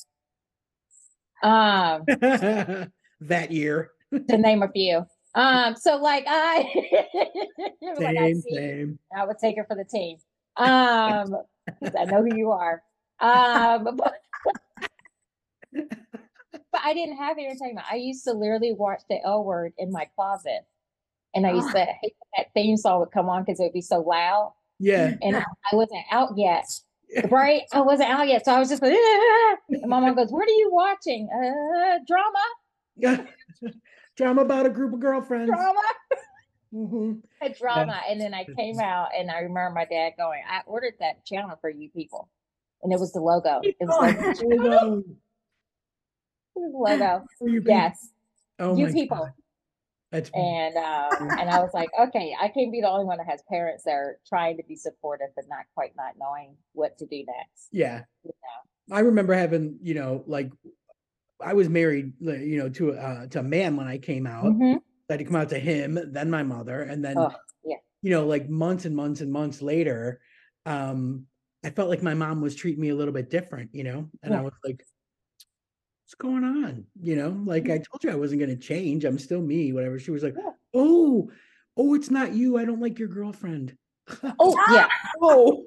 Um, 1.43 2.05
that 3.21 3.51
year. 3.51 3.93
to 4.29 4.39
name 4.39 4.63
a 4.63 4.69
few. 4.69 5.07
Um, 5.35 5.75
so 5.77 5.97
like 5.97 6.25
I, 6.29 6.69
like 7.83 8.17
I 8.17 8.33
Same, 8.33 8.41
see, 8.41 8.55
same. 8.55 8.99
I 9.17 9.25
would 9.25 9.39
take 9.39 9.59
it 9.59 9.67
for 9.67 9.77
the 9.77 9.85
team. 9.85 10.19
Um, 10.57 11.37
I 11.99 12.05
know 12.05 12.23
who 12.23 12.37
you 12.37 12.53
are. 12.53 12.83
Um, 13.21 13.97
but, 13.97 14.15
but 16.53 16.81
I 16.83 16.95
didn't 16.95 17.17
have 17.17 17.37
entertainment. 17.39 17.87
I 17.91 17.97
used 17.97 18.25
to 18.25 18.33
literally 18.33 18.73
watch 18.73 19.03
the 19.09 19.19
L 19.25 19.45
word 19.45 19.73
in 19.79 19.91
my 19.91 20.09
closet. 20.15 20.67
And 21.35 21.47
I 21.47 21.53
used 21.53 21.71
to 21.73 21.85
hate 22.03 22.15
that 22.37 22.47
theme 22.55 22.77
song 22.77 23.01
would 23.01 23.11
come 23.11 23.29
on 23.29 23.43
because 23.43 23.61
it 23.61 23.65
would 23.65 23.73
be 23.73 23.81
so 23.81 24.01
loud. 24.01 24.53
Yeah. 24.79 25.15
And 25.23 25.37
I 25.37 25.45
wasn't 25.73 26.05
out 26.11 26.31
yet. 26.37 26.67
Right? 27.31 27.63
I 27.73 27.81
wasn't 27.81 28.11
out 28.11 28.27
yet. 28.27 28.45
So 28.45 28.53
I 28.53 28.59
was 28.59 28.69
just 28.69 28.83
like, 28.83 28.93
"Ah." 28.97 29.57
and 29.69 29.83
my 29.89 30.01
mom 30.01 30.17
goes, 30.17 30.33
What 30.33 30.49
are 30.49 30.53
you 30.53 30.71
watching? 30.73 31.29
Uh 31.33 31.99
drama, 32.09 33.75
Drama 34.17 34.43
about 34.43 34.67
a 34.67 34.71
group 34.71 34.95
of 34.95 35.01
girlfriends. 35.01 35.49
drama. 35.49 35.81
Mm-hmm. 36.75 37.13
a 37.41 37.49
drama. 37.51 38.01
And 38.09 38.21
then 38.21 38.35
I 38.35 38.45
came 38.45 38.81
out 38.81 39.11
and 39.17 39.31
I 39.31 39.41
remember 39.41 39.71
my 39.75 39.85
dad 39.85 40.15
going, 40.19 40.43
I 40.49 40.63
ordered 40.67 40.95
that 40.99 41.25
channel 41.25 41.57
for 41.61 41.71
you 41.71 41.89
people. 41.91 42.29
And 42.83 42.93
it 42.93 42.99
was 42.99 43.13
the 43.13 43.21
logo. 43.21 43.61
It 43.63 43.77
was 43.81 44.01
like 44.01 44.19
logo. 46.57 47.25
For 47.39 47.49
you 47.49 47.61
people. 47.61 47.75
Yes. 47.75 48.09
Oh 48.59 48.77
you 48.77 48.93
people. 48.93 49.19
God. 49.19 49.33
That's 50.15 50.31
And 50.33 50.77
um, 50.77 51.29
and 51.41 51.51
I 51.51 51.59
was 51.61 51.75
like, 51.75 51.91
okay, 51.99 52.37
I 52.41 52.47
can't 52.47 52.71
be 52.71 52.81
the 52.81 52.89
only 52.89 53.05
one 53.05 53.19
that 53.19 53.27
has 53.27 53.43
parents 53.51 53.83
that 53.83 53.95
are 53.95 54.21
trying 54.25 54.57
to 54.59 54.63
be 54.69 54.77
supportive 54.77 55.27
but 55.35 55.47
not 55.49 55.65
quite 55.75 55.91
not 55.97 56.13
knowing 56.17 56.57
what 56.73 56.97
to 56.99 57.07
do 57.07 57.25
next. 57.27 57.69
yeah. 57.73 58.05
You 58.23 58.31
know? 58.31 58.97
I 58.97 59.01
remember 59.01 59.35
having, 59.35 59.79
you 59.83 59.95
know, 59.95 60.23
like 60.29 60.53
I 61.41 61.55
was 61.55 61.69
married, 61.69 62.13
you 62.21 62.59
know, 62.59 62.69
to 62.69 62.93
uh 62.93 63.27
to 63.27 63.41
a 63.41 63.43
man 63.43 63.75
when 63.77 63.89
I 63.89 63.99
came 63.99 64.25
out. 64.25 64.45
Mhm. 64.45 64.77
I 65.11 65.13
had 65.15 65.19
to 65.19 65.25
come 65.25 65.35
out 65.37 65.49
to 65.49 65.59
him, 65.59 65.99
then 66.13 66.31
my 66.31 66.45
mother, 66.45 66.81
and 66.83 67.05
then 67.05 67.19
Oh, 67.19 67.33
yeah. 67.65 67.77
you 68.03 68.11
know, 68.11 68.25
like 68.25 68.49
months 68.49 68.85
and 68.85 68.95
months 68.95 69.21
and 69.21 69.33
months 69.33 69.61
later, 69.63 70.21
um, 70.65 71.27
I 71.65 71.71
felt 71.71 71.89
like 71.91 72.03
my 72.05 72.15
mom 72.15 72.41
was 72.41 72.55
treating 72.55 72.81
me 72.81 72.91
a 72.91 72.95
little 72.95 73.13
bit 73.13 73.31
different, 73.31 73.71
you 73.75 73.83
know, 73.83 74.09
and 74.23 74.33
I 74.33 74.43
was 74.43 74.53
like, 74.65 74.81
"What's 76.15 76.31
going 76.33 76.45
on?" 76.45 76.85
You 77.01 77.17
know, 77.17 77.31
like 77.45 77.65
I 77.71 77.79
told 77.79 78.03
you 78.03 78.11
I 78.11 78.15
wasn't 78.15 78.41
going 78.41 78.57
to 78.57 78.63
change. 78.63 79.05
I'm 79.05 79.19
still 79.19 79.41
me. 79.41 79.73
Whatever. 79.73 79.99
She 79.99 80.11
was 80.11 80.23
like, 80.23 80.35
Yeah. 80.37 80.51
"Oh, 80.75 81.31
oh, 81.77 81.95
it's 81.95 82.11
not 82.11 82.33
you. 82.33 82.57
I 82.59 82.65
don't 82.65 82.81
like 82.81 82.99
your 82.99 83.09
girlfriend." 83.09 83.77
Oh 84.39 84.57
yeah. 84.73 84.89
oh, 85.21 85.65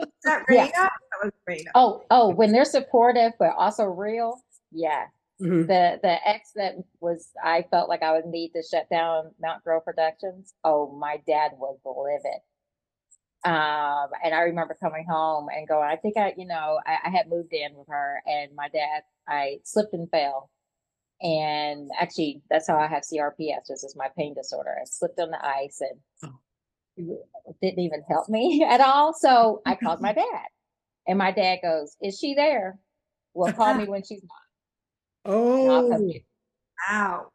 Is 0.00 0.08
that 0.24 0.44
Yeah. 0.50 0.66
Raina? 0.66 0.72
That 0.72 0.90
was 1.24 1.32
Raina. 1.48 1.70
Oh, 1.74 2.04
oh, 2.10 2.28
when 2.30 2.52
they're 2.52 2.64
supportive 2.64 3.32
but 3.38 3.54
also 3.56 3.84
real, 3.84 4.40
yeah. 4.72 5.06
Mhm. 5.40 5.66
the 5.66 6.00
the 6.02 6.28
ex 6.28 6.52
that 6.56 6.76
was 7.00 7.28
I 7.44 7.62
felt 7.70 7.88
like 7.90 8.02
I 8.02 8.12
would 8.12 8.24
need 8.26 8.52
to 8.52 8.62
shut 8.62 8.88
down 8.90 9.32
Mount 9.40 9.62
Girl 9.64 9.80
Productions. 9.80 10.54
Oh, 10.64 10.90
my 10.92 11.20
dad 11.26 11.52
was 11.58 11.78
livid. 11.84 12.40
Um, 13.44 14.08
and 14.24 14.34
I 14.34 14.40
remember 14.40 14.76
coming 14.80 15.06
home 15.08 15.48
and 15.54 15.68
going, 15.68 15.88
I 15.88 15.96
think 15.96 16.16
I, 16.16 16.34
you 16.36 16.46
know, 16.46 16.80
I, 16.84 16.98
I 17.04 17.10
had 17.10 17.28
moved 17.28 17.52
in 17.52 17.74
with 17.74 17.86
her 17.88 18.20
and 18.26 18.54
my 18.56 18.68
dad, 18.68 19.02
I 19.28 19.58
slipped 19.62 19.92
and 19.94 20.10
fell. 20.10 20.50
And 21.20 21.90
actually, 21.98 22.42
that's 22.50 22.66
how 22.66 22.78
I 22.78 22.88
have 22.88 23.04
CRPS. 23.04 23.68
This 23.68 23.84
is 23.84 23.94
my 23.96 24.08
pain 24.18 24.34
disorder. 24.34 24.76
I 24.80 24.84
slipped 24.84 25.20
on 25.20 25.30
the 25.30 25.44
ice 25.44 25.80
and 25.80 26.00
it 26.96 27.56
didn't 27.62 27.80
even 27.80 28.02
help 28.08 28.28
me 28.28 28.64
at 28.68 28.80
all. 28.80 29.14
So 29.14 29.62
I 29.66 29.74
called 29.82 30.00
my 30.00 30.12
dad, 30.12 30.46
and 31.06 31.18
my 31.18 31.30
dad 31.30 31.58
goes, 31.62 31.96
"Is 32.02 32.18
she 32.18 32.34
there? 32.34 32.78
Well, 33.34 33.52
call 33.52 33.74
me 33.74 33.84
when 33.88 34.02
she's 34.04 34.22
not." 34.22 35.32
and 35.34 35.70
I'll 35.70 35.88
come 35.88 36.02
Oh, 36.02 36.06
you." 36.06 36.20
Wow. 36.88 37.28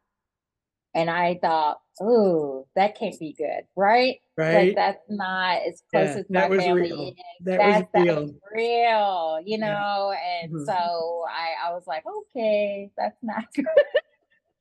And 0.94 1.08
I 1.08 1.38
thought, 1.40 1.80
"Oh, 2.00 2.66
that 2.76 2.98
can't 2.98 3.18
be 3.18 3.32
good, 3.32 3.62
right? 3.76 4.16
Like 4.36 4.54
right. 4.54 4.74
that's 4.74 5.02
not 5.08 5.62
as 5.66 5.82
close 5.90 6.08
Yeah, 6.08 6.16
as 6.20 6.26
that 6.28 6.30
my 6.30 6.48
was 6.48 6.64
family 6.64 6.82
real. 6.82 7.08
is. 7.08 7.14
That 7.42 7.58
That's 7.58 7.80
was 7.82 7.88
that 7.94 8.02
real. 8.02 8.22
was 8.22 8.34
real, 8.54 9.40
you 9.46 9.58
Yeah. 9.58 9.72
know." 9.72 10.14
And 10.42 10.52
Mhm. 10.52 10.66
so 10.66 11.24
I, 11.30 11.68
I 11.68 11.72
was 11.72 11.86
like, 11.86 12.04
"Okay, 12.06 12.90
that's 12.96 13.16
not 13.22 13.44
good." 13.54 13.66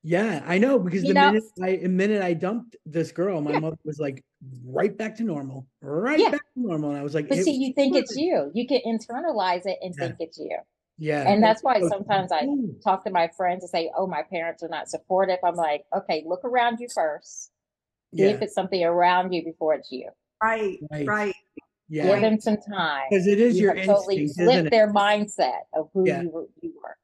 Yeah, 0.03 0.41
I 0.47 0.57
know 0.57 0.79
because 0.79 1.03
You 1.03 1.09
the 1.09 1.13
know- 1.19 1.31
minute 1.31 1.43
I 1.61 1.75
the 1.75 1.89
minute 1.89 2.21
I 2.23 2.33
dumped 2.33 2.75
this 2.85 3.11
girl, 3.11 3.39
my 3.41 3.59
mother 3.59 3.77
was 3.85 3.99
like 3.99 4.23
right 4.65 4.95
back 4.97 5.15
to 5.17 5.23
normal, 5.23 5.67
right 5.81 6.17
Yeah. 6.19 6.31
back 6.31 6.41
to 6.55 6.59
normal. 6.59 6.89
And 6.91 6.99
I 6.99 7.03
was 7.03 7.13
like, 7.13 7.27
But 7.29 7.37
see, 7.39 7.51
you 7.51 7.73
think 7.73 7.95
it's 7.95 8.15
you. 8.15 8.49
You 8.55 8.65
can 8.67 8.81
internalize 8.85 9.65
it 9.67 9.77
and 9.81 9.93
Yeah. 9.95 10.07
think 10.07 10.15
it's 10.19 10.39
you. 10.39 10.57
Yeah. 10.97 11.27
And 11.27 11.41
that's 11.43 11.63
why 11.63 11.79
sometimes 11.87 12.31
I 12.31 12.47
talk 12.83 13.03
to 13.05 13.09
my 13.11 13.29
friends 13.35 13.63
and 13.63 13.69
say, 13.69 13.91
"Oh, 13.97 14.05
my 14.07 14.23
parents 14.23 14.61
are 14.63 14.69
not 14.69 14.89
supportive." 14.89 15.37
I'm 15.43 15.55
like, 15.55 15.85
"Okay, 15.95 16.23
look 16.27 16.43
around 16.43 16.79
you 16.79 16.87
first. 16.93 17.51
See 18.13 18.23
yeah, 18.23 18.29
if 18.29 18.41
it's 18.41 18.53
something 18.53 18.83
around 18.83 19.31
you 19.33 19.43
before 19.43 19.73
it's 19.73 19.91
you. 19.91 20.09
Right. 20.43 20.77
Right. 20.91 21.07
Right. 21.07 21.35
yeah. 21.89 22.11
Give 22.11 22.21
them 22.21 22.39
some 22.39 22.57
time. 22.57 23.03
Because 23.09 23.25
it 23.27 23.39
is 23.39 23.57
You 23.57 23.67
your 23.67 23.75
have 23.75 23.85
totally 23.85 24.17
instinct, 24.23 24.41
isn't 24.51 24.53
flip 24.63 24.65
it? 24.67 24.69
their 24.69 24.91
mindset 24.93 25.61
of 25.73 25.89
who 25.93 26.05
Yeah. 26.07 26.21
you 26.23 26.29
were, 26.29 26.47
you 26.61 26.73
were. 26.83 26.97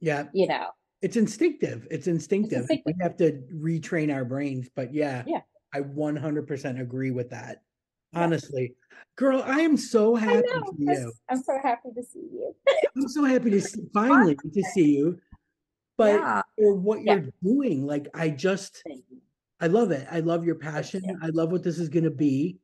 Yeah, 0.00 0.24
You 0.32 0.46
know, 0.48 0.68
it's 1.00 1.16
instinctive. 1.16 1.86
It's 1.90 2.06
instinctive. 2.06 2.66
We 2.68 2.76
instinctive. 2.76 3.00
have 3.00 3.16
to 3.18 3.32
retrain 3.54 4.12
our 4.14 4.24
brains. 4.24 4.68
But 4.74 4.92
yeah, 4.94 5.24
Yeah. 5.26 5.40
I 5.74 5.80
100% 5.80 6.80
agree 6.80 7.10
with 7.10 7.30
that. 7.30 7.62
Honestly, 8.14 8.74
girl, 9.16 9.42
I 9.46 9.60
am 9.60 9.76
so 9.76 10.14
happy 10.14 10.42
know. 10.52 10.64
for 10.64 10.74
you. 10.78 11.12
I'm 11.28 11.42
so 11.42 11.58
happy 11.62 11.88
to 11.94 12.02
see 12.02 12.20
you. 12.32 12.54
I'm 12.96 13.08
so 13.08 13.24
happy 13.24 13.50
to 13.50 13.60
see, 13.60 13.80
finally 13.94 14.36
to 14.36 14.62
see 14.74 14.96
you. 14.96 15.18
But 15.96 16.20
yeah. 16.20 16.42
for 16.58 16.74
what 16.74 17.02
Yeah. 17.02 17.14
you're 17.14 17.32
doing, 17.42 17.86
like 17.86 18.08
I 18.14 18.30
just 18.30 18.82
I 19.60 19.66
love 19.68 19.90
it. 19.92 20.06
I 20.10 20.20
love 20.20 20.44
your 20.44 20.56
passion. 20.56 21.02
you. 21.04 21.18
I 21.22 21.28
love 21.28 21.52
what 21.52 21.62
this 21.62 21.78
is 21.78 21.88
going 21.88 22.04
to 22.04 22.10
be. 22.10 22.58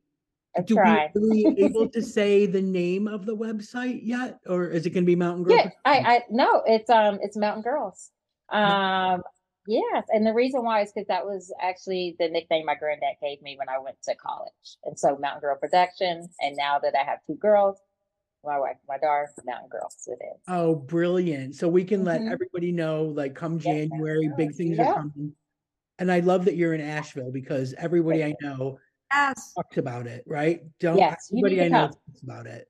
I 0.57 0.61
Do 0.61 0.75
tried. 0.75 1.11
we 1.15 1.45
we 1.45 1.55
able 1.65 1.87
to 1.89 2.01
say 2.01 2.45
the 2.45 2.61
name 2.61 3.07
of 3.07 3.25
the 3.25 3.35
website 3.35 4.01
yet, 4.03 4.39
or 4.47 4.67
is 4.67 4.85
it 4.85 4.89
going 4.91 5.03
to 5.03 5.07
be 5.07 5.15
Mountain 5.15 5.43
Girls? 5.45 5.59
Yeah, 5.63 5.69
I, 5.85 5.99
I 5.99 6.23
no, 6.29 6.63
it's 6.65 6.89
um, 6.89 7.19
it's 7.21 7.37
Mountain 7.37 7.63
Girls. 7.63 8.11
Um, 8.49 9.21
yes, 9.67 10.05
and 10.09 10.25
the 10.25 10.33
reason 10.33 10.63
why 10.63 10.81
is 10.81 10.91
because 10.91 11.07
that 11.07 11.25
was 11.25 11.53
actually 11.61 12.15
the 12.19 12.29
nickname 12.29 12.65
my 12.65 12.75
granddad 12.75 13.15
gave 13.21 13.41
me 13.41 13.57
when 13.57 13.69
I 13.69 13.79
went 13.79 14.01
to 14.03 14.15
college, 14.15 14.77
and 14.83 14.97
so 14.97 15.17
Mountain 15.17 15.41
Girl 15.41 15.57
Productions. 15.57 16.35
And 16.41 16.55
now 16.57 16.79
that 16.79 16.95
I 16.95 17.03
have 17.03 17.19
two 17.27 17.35
girls, 17.35 17.77
my 18.43 18.59
wife, 18.59 18.77
my 18.87 18.97
daughter, 18.97 19.29
Mountain 19.45 19.69
Girls, 19.69 19.95
it 20.07 20.19
is. 20.23 20.41
Oh, 20.47 20.75
brilliant! 20.75 21.55
So 21.55 21.67
we 21.67 21.83
can 21.83 22.03
let 22.03 22.21
Mhm. 22.21 22.31
everybody 22.31 22.71
know, 22.71 23.05
like, 23.05 23.35
come 23.35 23.59
Yeah, 23.59 23.73
Mountain 23.73 23.89
January, 23.91 24.29
big 24.37 24.55
things 24.55 24.77
Yeah. 24.77 24.91
are 24.91 24.93
coming. 24.93 25.35
And 25.99 26.11
I 26.11 26.21
love 26.21 26.45
that 26.45 26.55
you're 26.55 26.73
in 26.73 26.81
Asheville 26.81 27.31
because 27.31 27.73
everybody 27.73 28.23
I 28.23 28.35
know 28.41 28.79
Yes. 29.11 29.53
talks 29.55 29.77
about 29.77 30.07
it, 30.07 30.23
right? 30.25 30.61
Don't 30.79 30.97
Yes, 30.99 31.29
you 31.31 31.39
everybody 31.45 31.61
I 31.61 31.69
know 31.69 31.87
talks 31.87 32.21
about 32.21 32.47
it. 32.47 32.69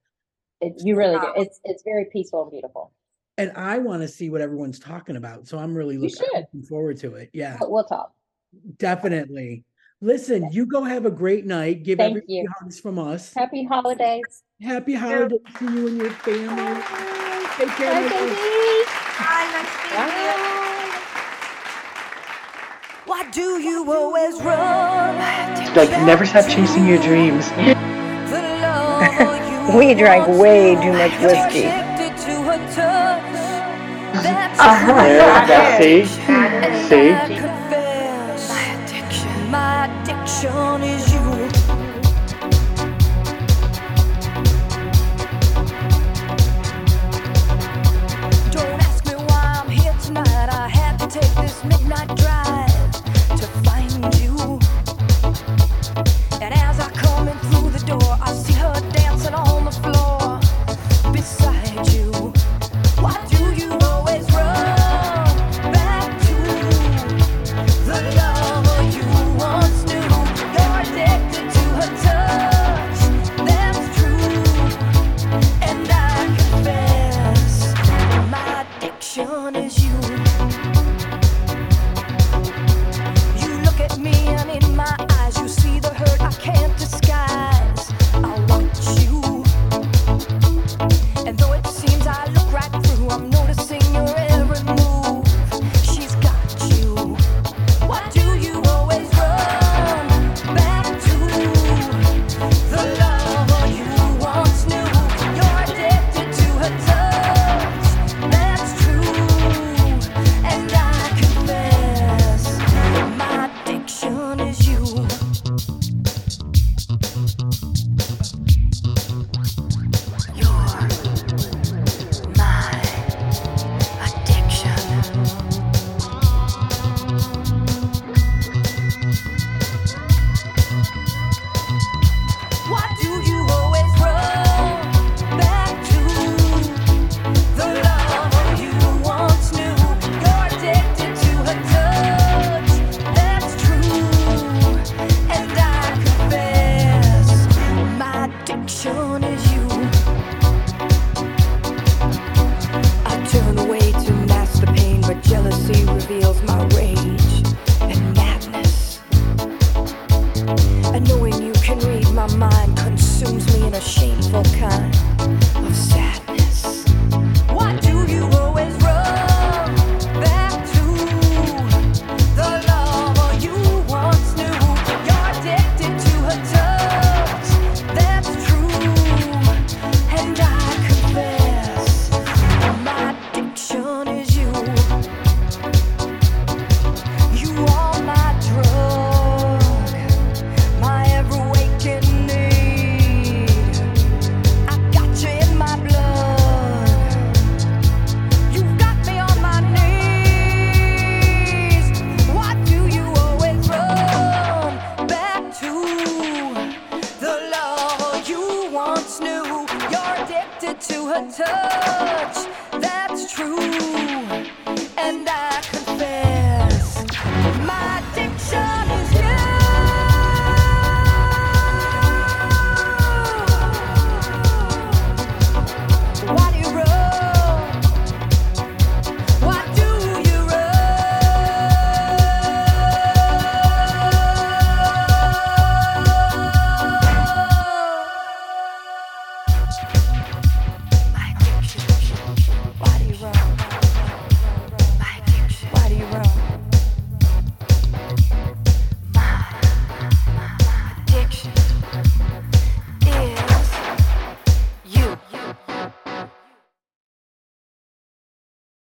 It, 0.60 0.74
you 0.84 0.96
really 0.96 1.18
do. 1.18 1.32
It's 1.36 1.60
it's 1.64 1.82
very 1.84 2.06
peaceful 2.12 2.42
and 2.42 2.50
beautiful. 2.50 2.92
And 3.38 3.52
I 3.56 3.78
want 3.78 4.02
to 4.02 4.08
see 4.08 4.28
what 4.30 4.40
everyone's 4.40 4.78
talking 4.78 5.16
about. 5.16 5.46
So 5.48 5.58
I'm 5.58 5.74
really 5.74 5.96
looking, 5.96 6.26
looking 6.34 6.62
forward 6.62 6.98
to 6.98 7.14
it. 7.14 7.30
Yeah, 7.32 7.56
we'll 7.60 7.84
talk. 7.84 8.12
definitely. 8.76 9.64
Listen, 10.02 10.50
you 10.50 10.64
go 10.66 10.82
have 10.82 11.04
a 11.04 11.10
great 11.10 11.44
night. 11.46 11.82
Give 11.82 11.98
Thank 11.98 12.10
everybody 12.12 12.32
you. 12.34 12.48
hugs 12.60 12.80
from 12.80 12.98
us. 12.98 13.34
Happy 13.34 13.64
holidays. 13.64 14.42
Happy 14.62 14.94
holidays 14.94 15.40
to 15.58 15.64
you 15.72 15.88
and 15.88 15.96
your 15.98 16.10
family. 16.10 16.82
Take 17.56 17.68
care. 17.76 17.92
Bye, 17.92 18.00
my 18.00 18.08
friend. 18.08 18.28
baby. 18.30 18.84
Bye. 19.18 19.48
Nice. 19.52 19.94
Bye. 19.94 20.46
Why 23.06 23.30
do 23.30 23.60
you 23.60 23.92
always 23.92 24.40
run? 24.42 25.16
Like, 25.74 25.90
never 26.06 26.24
stop 26.24 26.46
chasing 26.48 26.86
your 26.86 26.98
dreams. 27.02 27.48
The 27.50 28.40
love 28.62 29.70
you 29.72 29.76
We 29.78 29.94
drank 29.94 30.26
way 30.28 30.74
too 30.76 30.92
much 30.92 31.12
whiskey. 31.20 31.89
That's 34.60 34.84
Uh-huh. 34.84 34.92
my 34.92 35.08
Yeah, 39.48 41.09